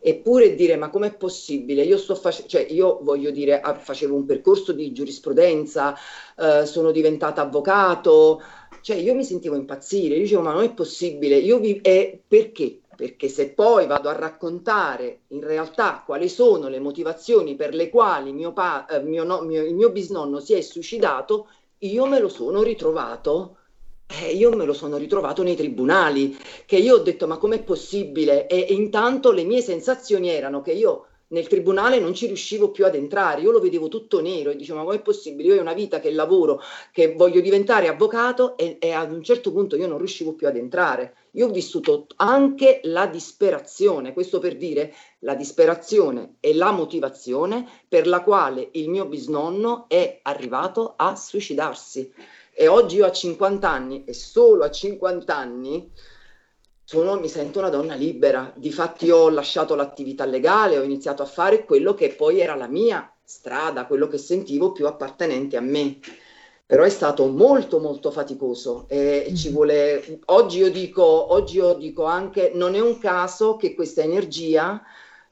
[0.00, 1.82] eppure dire ma com'è possibile?
[1.84, 5.96] Io sto facendo, cioè io voglio dire, ah, facevo un percorso di giurisprudenza,
[6.36, 8.40] eh, sono diventata avvocato,
[8.80, 11.80] cioè io mi sentivo impazzire, io dicevo ma non è possibile, io vi...
[11.80, 12.80] Eh, perché?
[12.96, 18.32] Perché se poi vado a raccontare in realtà quali sono le motivazioni per le quali
[18.32, 21.48] mio pa- eh, mio no- mio, il mio bisnonno si è suicidato,
[21.78, 23.56] io me lo sono ritrovato
[24.18, 26.36] eh, io me lo sono ritrovato nei tribunali,
[26.66, 28.46] che io ho detto ma com'è possibile?
[28.48, 32.84] E, e, intanto le mie sensazioni erano che io nel tribunale non ci riuscivo più
[32.84, 35.54] ad entrare, io lo vedevo tutto nero e dicevo ma com'è possibile?
[35.54, 39.52] Io ho una vita che lavoro, che voglio diventare avvocato e, e ad un certo
[39.52, 41.14] punto io non riuscivo più ad entrare.
[41.34, 48.08] Io ho vissuto anche la disperazione, questo per dire la disperazione e la motivazione per
[48.08, 52.12] la quale il mio bisnonno è arrivato a suicidarsi
[52.60, 55.90] e oggi io a 50 anni e solo a 50 anni
[56.84, 58.52] sono, mi sento una donna libera.
[58.54, 63.10] Difatti ho lasciato l'attività legale, ho iniziato a fare quello che poi era la mia
[63.24, 66.00] strada, quello che sentivo più appartenente a me.
[66.66, 69.54] Però è stato molto molto faticoso e ci mm-hmm.
[69.54, 74.82] vuole oggi io dico, oggi io dico anche non è un caso che questa energia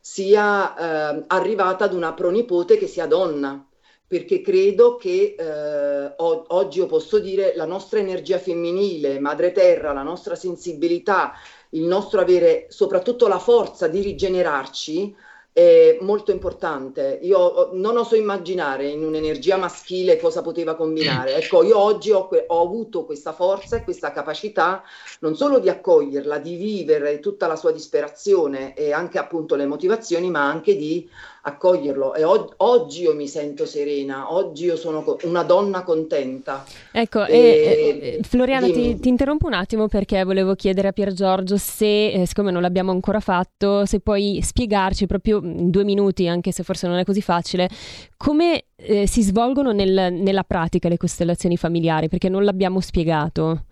[0.01, 3.68] sia eh, arrivata ad una pronipote che sia donna
[4.09, 10.03] perché credo che eh, oggi io posso dire la nostra energia femminile, madre terra, la
[10.03, 11.35] nostra sensibilità,
[11.71, 15.15] il nostro avere soprattutto la forza di rigenerarci
[15.59, 17.19] è molto importante.
[17.23, 21.35] Io non oso immaginare in un'energia maschile cosa poteva combinare.
[21.49, 24.85] Ecco, io oggi ho, ho, avuto questa forza e questa capacità
[25.21, 30.31] non solo di accoglierla, di vivere tutta la sua disperazione e anche appunto le motivazioni,
[30.31, 31.09] ma anche di
[31.43, 36.65] accoglierlo e o- oggi io mi sento serena, oggi io sono co- una donna contenta.
[36.91, 41.57] Ecco, e, e, Floriana ti, ti, interrompo un attimo perché volevo chiedere a Pier Giorgio
[41.57, 46.53] se, eh, siccome non l'abbiamo ancora fatto, se puoi spiegarci proprio in due minuti, anche
[46.53, 47.69] se forse non è così facile,
[48.17, 53.65] come eh, si svolgono nel, nella pratica le costellazioni familiari, perché non l'abbiamo spiegato.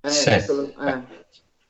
[0.00, 0.30] Eh, sì.
[0.30, 1.22] eh.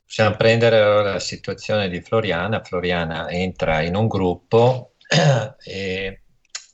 [0.05, 2.61] Possiamo prendere la situazione di Floriana.
[2.61, 4.91] Floriana entra in un gruppo
[5.63, 6.21] e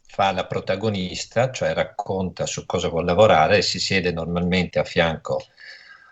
[0.08, 5.42] fa la protagonista, cioè racconta su cosa vuole lavorare e si siede normalmente a fianco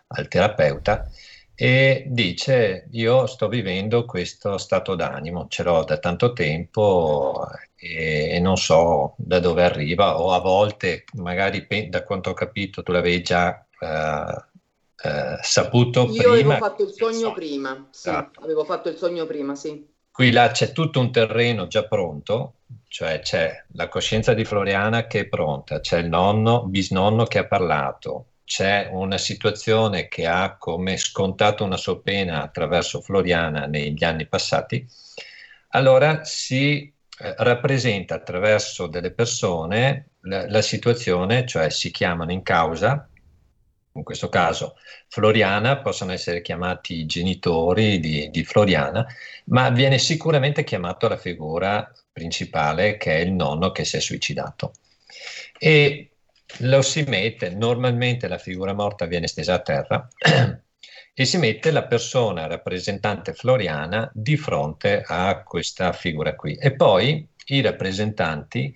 [0.07, 1.09] al terapeuta
[1.53, 7.45] e dice io sto vivendo questo stato d'animo, ce l'ho da tanto tempo
[7.75, 12.81] e, e non so da dove arriva o a volte magari da quanto ho capito
[12.81, 14.47] tu l'avevi già uh,
[15.01, 16.33] Uh, saputo Io prima.
[16.33, 18.41] avevo fatto il sogno prima, sì, esatto.
[18.41, 19.87] avevo fatto il sogno prima, sì.
[20.19, 22.55] Qui là c'è tutto un terreno già pronto,
[22.89, 27.47] cioè c'è la coscienza di Floriana che è pronta, c'è il nonno, bisnonno che ha
[27.47, 34.27] parlato, c'è una situazione che ha come scontato una sua pena attraverso Floriana negli anni
[34.27, 34.85] passati,
[35.69, 43.08] allora si eh, rappresenta attraverso delle persone la, la situazione, cioè si chiamano in causa
[43.93, 44.75] in questo caso
[45.07, 49.05] Floriana, possono essere chiamati i genitori di, di, Floriana,
[49.45, 54.73] ma viene sicuramente chiamato la figura principale che è il nonno che si è suicidato.
[55.57, 56.11] E
[56.59, 60.07] lo si mette, normalmente la figura morta viene stesa a terra
[61.13, 66.55] e si mette la persona rappresentante floriana di fronte a questa figura qui.
[66.55, 68.73] E poi i rappresentanti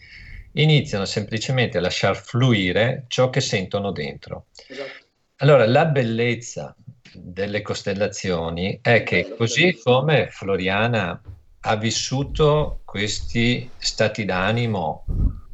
[0.54, 4.48] iniziano semplicemente a lasciar fluire ciò che sentono dentro.
[4.68, 5.03] Esatto.
[5.44, 6.74] Allora, la bellezza
[7.14, 11.22] delle costellazioni è che così come Floriana
[11.60, 15.04] ha vissuto questi stati d'animo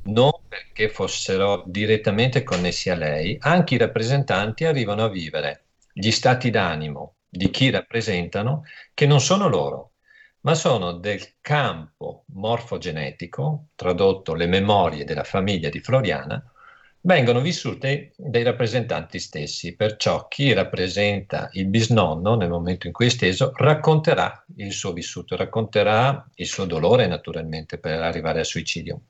[0.04, 6.52] non perché fossero direttamente connessi a lei, anche i rappresentanti arrivano a vivere gli stati
[6.52, 9.94] d'animo di chi rappresentano che non sono loro,
[10.42, 16.44] ma sono del campo morfogenetico, tradotto le memorie della famiglia di Floriana,
[17.02, 19.76] vengono vissute dai rappresentanti stessi.
[19.76, 25.36] Perciò chi rappresenta il bisnonno nel momento in cui è esteso racconterà il suo vissuto,
[25.36, 29.02] racconterà il suo dolore naturalmente per arrivare al suicidio.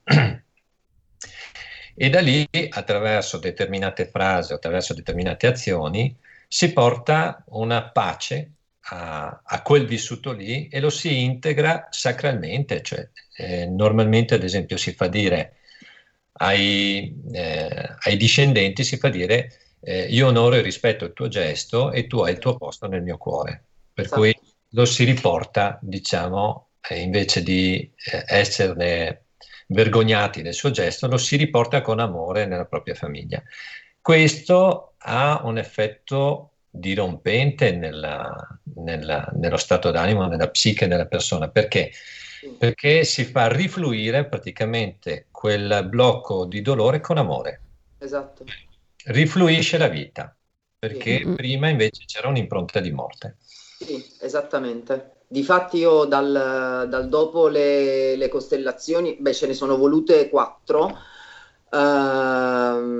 [2.01, 6.15] E da lì, attraverso determinate frasi, attraverso determinate azioni,
[6.47, 8.53] si porta una pace
[8.91, 14.77] a, a, quel vissuto lì e lo si integra sacralmente, cioè eh, normalmente ad esempio
[14.77, 15.58] si fa dire
[16.41, 21.91] ai, eh, ai discendenti, si fa dire eh, io onoro e rispetto il tuo gesto
[21.91, 23.63] e tu hai il tuo posto nel mio cuore,
[23.93, 24.21] per esatto.
[24.21, 29.25] cui lo si riporta, diciamo, eh, invece di eh, esserne
[29.67, 33.41] vergognati del suo gesto, lo si riporta con amore nella propria famiglia.
[34.01, 38.33] Questo ha un effetto dirompente nella,
[38.75, 41.49] nella, nello stato d'animo, nella psiche della persona.
[41.49, 41.91] Perché?
[42.57, 47.61] Perché si fa rifluire praticamente quel blocco di dolore con amore.
[47.97, 48.45] Esatto.
[49.05, 50.35] Rifluisce la vita,
[50.77, 51.33] perché sì.
[51.35, 53.37] prima invece c'era un'impronta di morte.
[53.39, 55.17] Sì, esattamente.
[55.27, 60.97] Difatti io dal, dal dopo le, le, costellazioni, beh ce ne sono volute quattro,
[61.71, 62.99] ehm,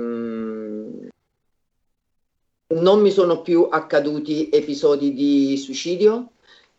[2.68, 6.32] non mi sono più accaduti episodi di suicidio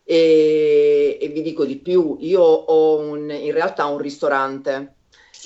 [0.04, 4.94] e, e vi dico di più, io ho un, in realtà un ristorante.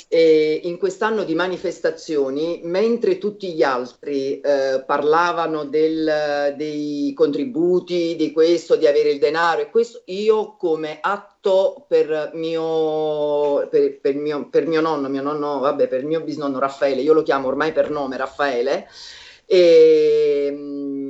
[0.09, 8.31] E in quest'anno di manifestazioni, mentre tutti gli altri eh, parlavano del, dei contributi, di
[8.31, 14.49] questo, di avere il denaro e questo, io come atto per mio, per, per mio,
[14.49, 17.91] per mio nonno, mio nonno, vabbè, per mio bisnonno Raffaele, io lo chiamo ormai per
[17.91, 18.87] nome Raffaele,
[19.45, 21.06] e,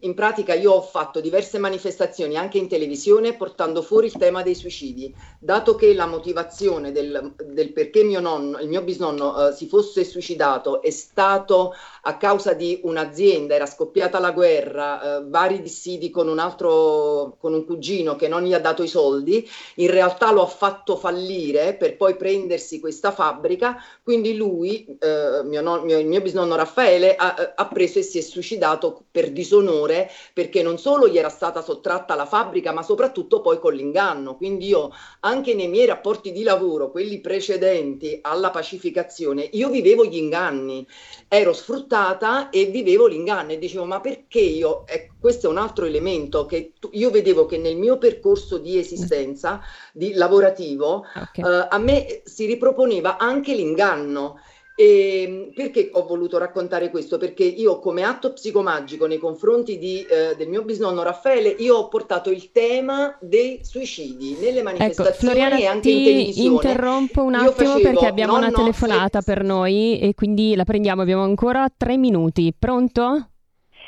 [0.00, 4.54] in pratica io ho fatto diverse manifestazioni anche in televisione portando fuori il tema dei
[4.54, 9.66] suicidi, dato che la motivazione del, del perché mio nonno, il mio bisnonno eh, si
[9.66, 11.72] fosse suicidato è stato
[12.06, 17.52] a causa di un'azienda, era scoppiata la guerra, eh, vari dissidi con un altro, con
[17.52, 19.46] un cugino che non gli ha dato i soldi,
[19.76, 25.60] in realtà lo ha fatto fallire per poi prendersi questa fabbrica, quindi lui, eh, mio,
[25.60, 30.62] non, mio, mio bisnonno Raffaele, ha, ha preso e si è suicidato per disonore perché
[30.62, 34.36] non solo gli era stata sottratta la fabbrica, ma soprattutto poi con l'inganno.
[34.36, 34.90] Quindi io
[35.20, 40.86] anche nei miei rapporti di lavoro, quelli precedenti alla pacificazione, io vivevo gli inganni,
[41.28, 45.58] ero sfruttata spostata e vivevo l'inganno e dicevo ma perché io, eh, questo è un
[45.58, 49.60] altro elemento che tu, io vedevo che nel mio percorso di esistenza,
[49.92, 51.44] di lavorativo, okay.
[51.44, 54.38] eh, a me si riproponeva anche l'inganno
[54.78, 57.16] e ehm, perché ho voluto raccontare questo?
[57.16, 61.88] Perché io come atto psicomagico nei confronti di, eh, del mio bisnonno Raffaele, io ho
[61.88, 66.54] portato il tema dei suicidi nelle ecco, manifestazioni ecco, Floriana, e anche in televisione.
[66.54, 69.32] interrompo un attimo perché abbiamo una telefonata se...
[69.32, 72.54] per noi e quindi la prendiamo, abbiamo ancora tre minuti.
[72.56, 73.30] Pronto?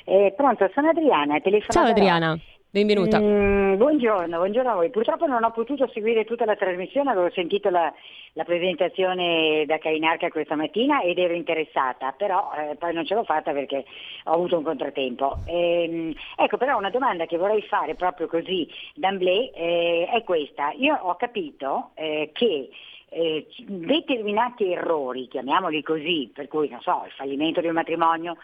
[0.07, 1.39] Eh, pronto, sono Adriana.
[1.69, 2.41] Ciao Adriana.
[2.71, 3.19] Benvenuta.
[3.19, 4.91] Mm, buongiorno, buongiorno a voi.
[4.91, 7.91] Purtroppo non ho potuto seguire tutta la trasmissione, avevo sentito la,
[8.35, 13.25] la presentazione da Cainarca questa mattina ed ero interessata, però eh, poi non ce l'ho
[13.25, 13.87] fatta perché
[14.25, 15.39] ho avuto un contrattempo.
[15.47, 20.71] Ehm, ecco, però una domanda che vorrei fare proprio così d'amblè eh, è questa.
[20.77, 22.69] Io ho capito eh, che
[23.11, 28.37] eh, determinati errori, chiamiamoli così, per cui non so, il fallimento di un matrimonio,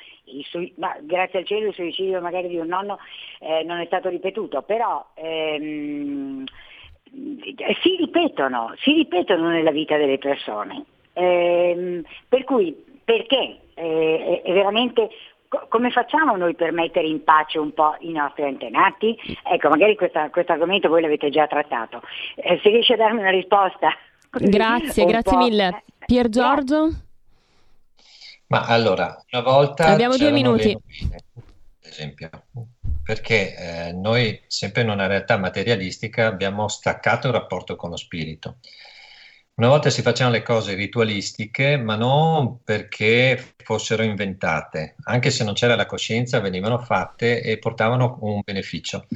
[0.44, 2.98] sui- ma grazie al cielo il suicidio magari di un nonno
[3.40, 6.44] eh, non è stato ripetuto, però ehm,
[7.82, 10.84] si ripetono, si ripetono nella vita delle persone.
[11.12, 15.10] Ehm, per cui perché eh, è veramente
[15.68, 19.16] come facciamo noi per mettere in pace un po' i nostri antenati?
[19.44, 22.02] Ecco, magari questo argomento voi l'avete già trattato.
[22.34, 23.96] Eh, se riesce a darmi una risposta
[24.38, 25.84] Grazie, grazie mille.
[26.06, 26.90] Pier Giorgio?
[28.48, 29.86] Ma allora, una volta...
[29.86, 30.70] Abbiamo due minuti.
[30.72, 31.20] Ad
[31.80, 32.30] esempio,
[33.02, 38.58] perché eh, noi, sempre in una realtà materialistica, abbiamo staccato il rapporto con lo spirito.
[39.56, 45.54] Una volta si facevano le cose ritualistiche, ma non perché fossero inventate, anche se non
[45.54, 49.06] c'era la coscienza, venivano fatte e portavano un beneficio.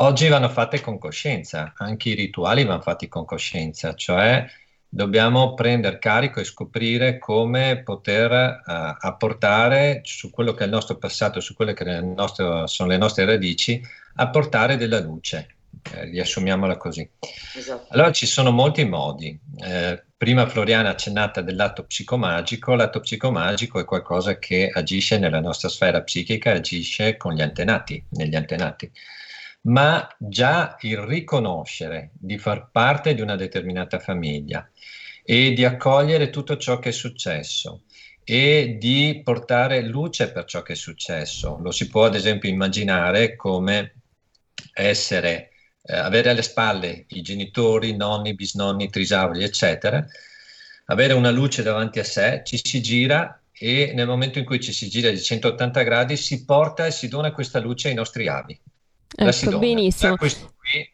[0.00, 4.46] Oggi vanno fatte con coscienza, anche i rituali vanno fatti con coscienza, cioè
[4.88, 10.98] dobbiamo prendere carico e scoprire come poter uh, apportare su quello che è il nostro
[10.98, 13.82] passato, su quelle che nostro, sono le nostre radici,
[14.14, 15.56] apportare della luce.
[15.92, 17.08] eh, riassumiamola così.
[17.56, 17.86] Esatto.
[17.92, 19.36] Allora ci sono molti modi.
[19.64, 25.68] Eh, prima Floriana ha accennato dell'atto psicomagico, l'atto psicomagico è qualcosa che agisce nella nostra
[25.68, 28.90] sfera psichica, agisce con gli antenati, negli antenati.
[29.62, 34.68] Ma già il riconoscere di far parte di una determinata famiglia
[35.22, 37.82] e di accogliere tutto ciò che è successo,
[38.24, 41.58] e di portare luce per ciò che è successo.
[41.62, 43.94] Lo si può ad esempio immaginare come
[44.74, 45.50] essere,
[45.82, 50.04] eh, avere alle spalle i genitori, nonni, bisnonni, trisauri, eccetera,
[50.86, 54.72] avere una luce davanti a sé, ci si gira e nel momento in cui ci
[54.72, 58.58] si gira di 180 gradi si porta e si dona questa luce ai nostri avi.
[59.16, 60.16] Ecco, benissimo.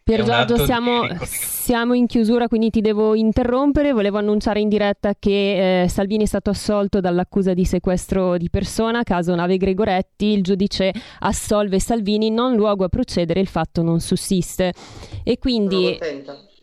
[0.05, 3.93] Per Giorgio siamo, siamo, in chiusura, quindi ti devo interrompere.
[3.93, 9.03] Volevo annunciare in diretta che eh, Salvini è stato assolto dall'accusa di sequestro di persona,
[9.03, 10.27] caso nave Gregoretti.
[10.27, 14.73] Il giudice assolve Salvini, non luogo a procedere, il fatto non sussiste.
[15.25, 15.99] E quindi...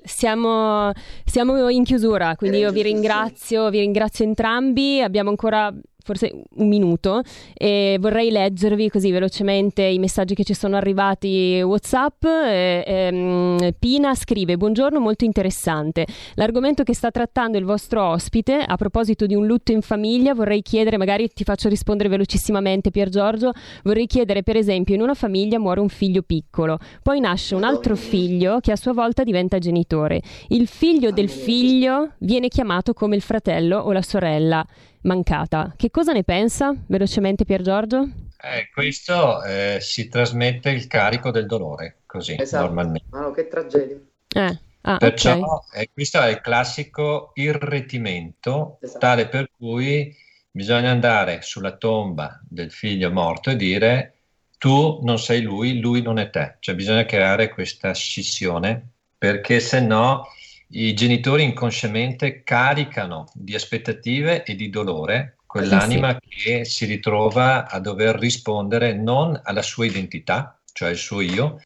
[0.04, 0.92] Siamo,
[1.24, 5.00] siamo, in chiusura, quindi io vi ringrazio, vi ringrazio entrambi.
[5.00, 5.72] Abbiamo ancora
[6.04, 7.22] forse un minuto
[7.54, 12.24] e vorrei leggervi così velocemente i messaggi che ci sono arrivati Whatsapp.
[12.24, 16.06] E, e, Pina scrive: Buongiorno, molto interessante.
[16.36, 20.62] L'argomento che sta trattando il vostro ospite a proposito di un lutto in famiglia, vorrei
[20.62, 23.52] chiedere, magari ti faccio rispondere velocissimamente, Pier Giorgio.
[23.84, 27.96] Vorrei chiedere, per esempio, in una famiglia muore un figlio piccolo, poi nasce un altro
[27.96, 30.22] figlio che a sua volta diventa genitore.
[30.50, 34.66] Il figlio del figlio viene chiamato come il fratello o la sorella
[35.04, 35.74] mancata.
[35.76, 38.10] Che cosa ne pensa velocemente Pier Giorgio?
[38.44, 42.66] Eh, questo eh, si trasmette il carico del dolore, così esatto.
[42.66, 43.16] normalmente.
[43.16, 43.98] Oh, che tragedia.
[44.34, 44.60] Eh.
[44.84, 45.84] Ah, Perciò okay.
[45.84, 49.00] eh, questo è il classico irretimento, esatto.
[49.00, 50.16] tale per cui
[50.50, 54.16] bisogna andare sulla tomba del figlio morto e dire
[54.58, 56.58] tu non sei lui, lui non è te.
[56.60, 60.26] Cioè bisogna creare questa scissione perché se no
[60.72, 66.44] i genitori inconsciamente caricano di aspettative e di dolore quell'anima sì, sì.
[66.44, 71.62] che si ritrova a dover rispondere non alla sua identità, cioè il suo io,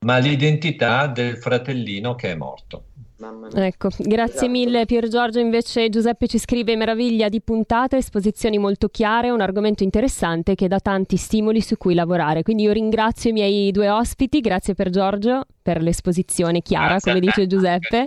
[0.00, 2.88] ma all'identità del fratellino che è morto.
[3.54, 4.50] Ecco, grazie esatto.
[4.50, 5.38] mille Pier Giorgio.
[5.38, 10.80] Invece Giuseppe ci scrive meraviglia di puntata, esposizioni molto chiare, un argomento interessante che dà
[10.80, 12.42] tanti stimoli su cui lavorare.
[12.42, 17.24] Quindi io ringrazio i miei due ospiti, grazie per Giorgio per l'esposizione chiara, grazie come
[17.24, 18.06] dice Giuseppe.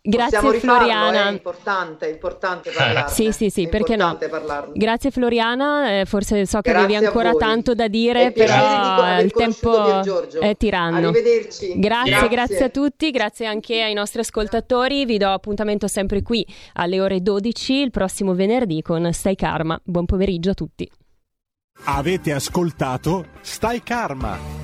[0.00, 1.28] Grazie Floriana.
[1.28, 3.10] È importante, è importante parlarne.
[3.10, 4.16] Sì, sì, sì, perché no?
[4.16, 4.72] Parlarne.
[4.74, 10.02] Grazie Floriana, eh, forse so che Grazie avevi ancora tanto da dire, però il tempo
[10.40, 11.08] è tiranno.
[11.08, 11.78] Arrivederci.
[11.78, 15.04] Grazie, grazie, grazie a tutti, grazie anche ai nostri ascoltatori.
[15.04, 19.78] Vi do appuntamento sempre qui alle ore 12 il prossimo venerdì con Stai Karma.
[19.82, 20.90] Buon pomeriggio a tutti.
[21.86, 24.63] Avete ascoltato Stai Karma.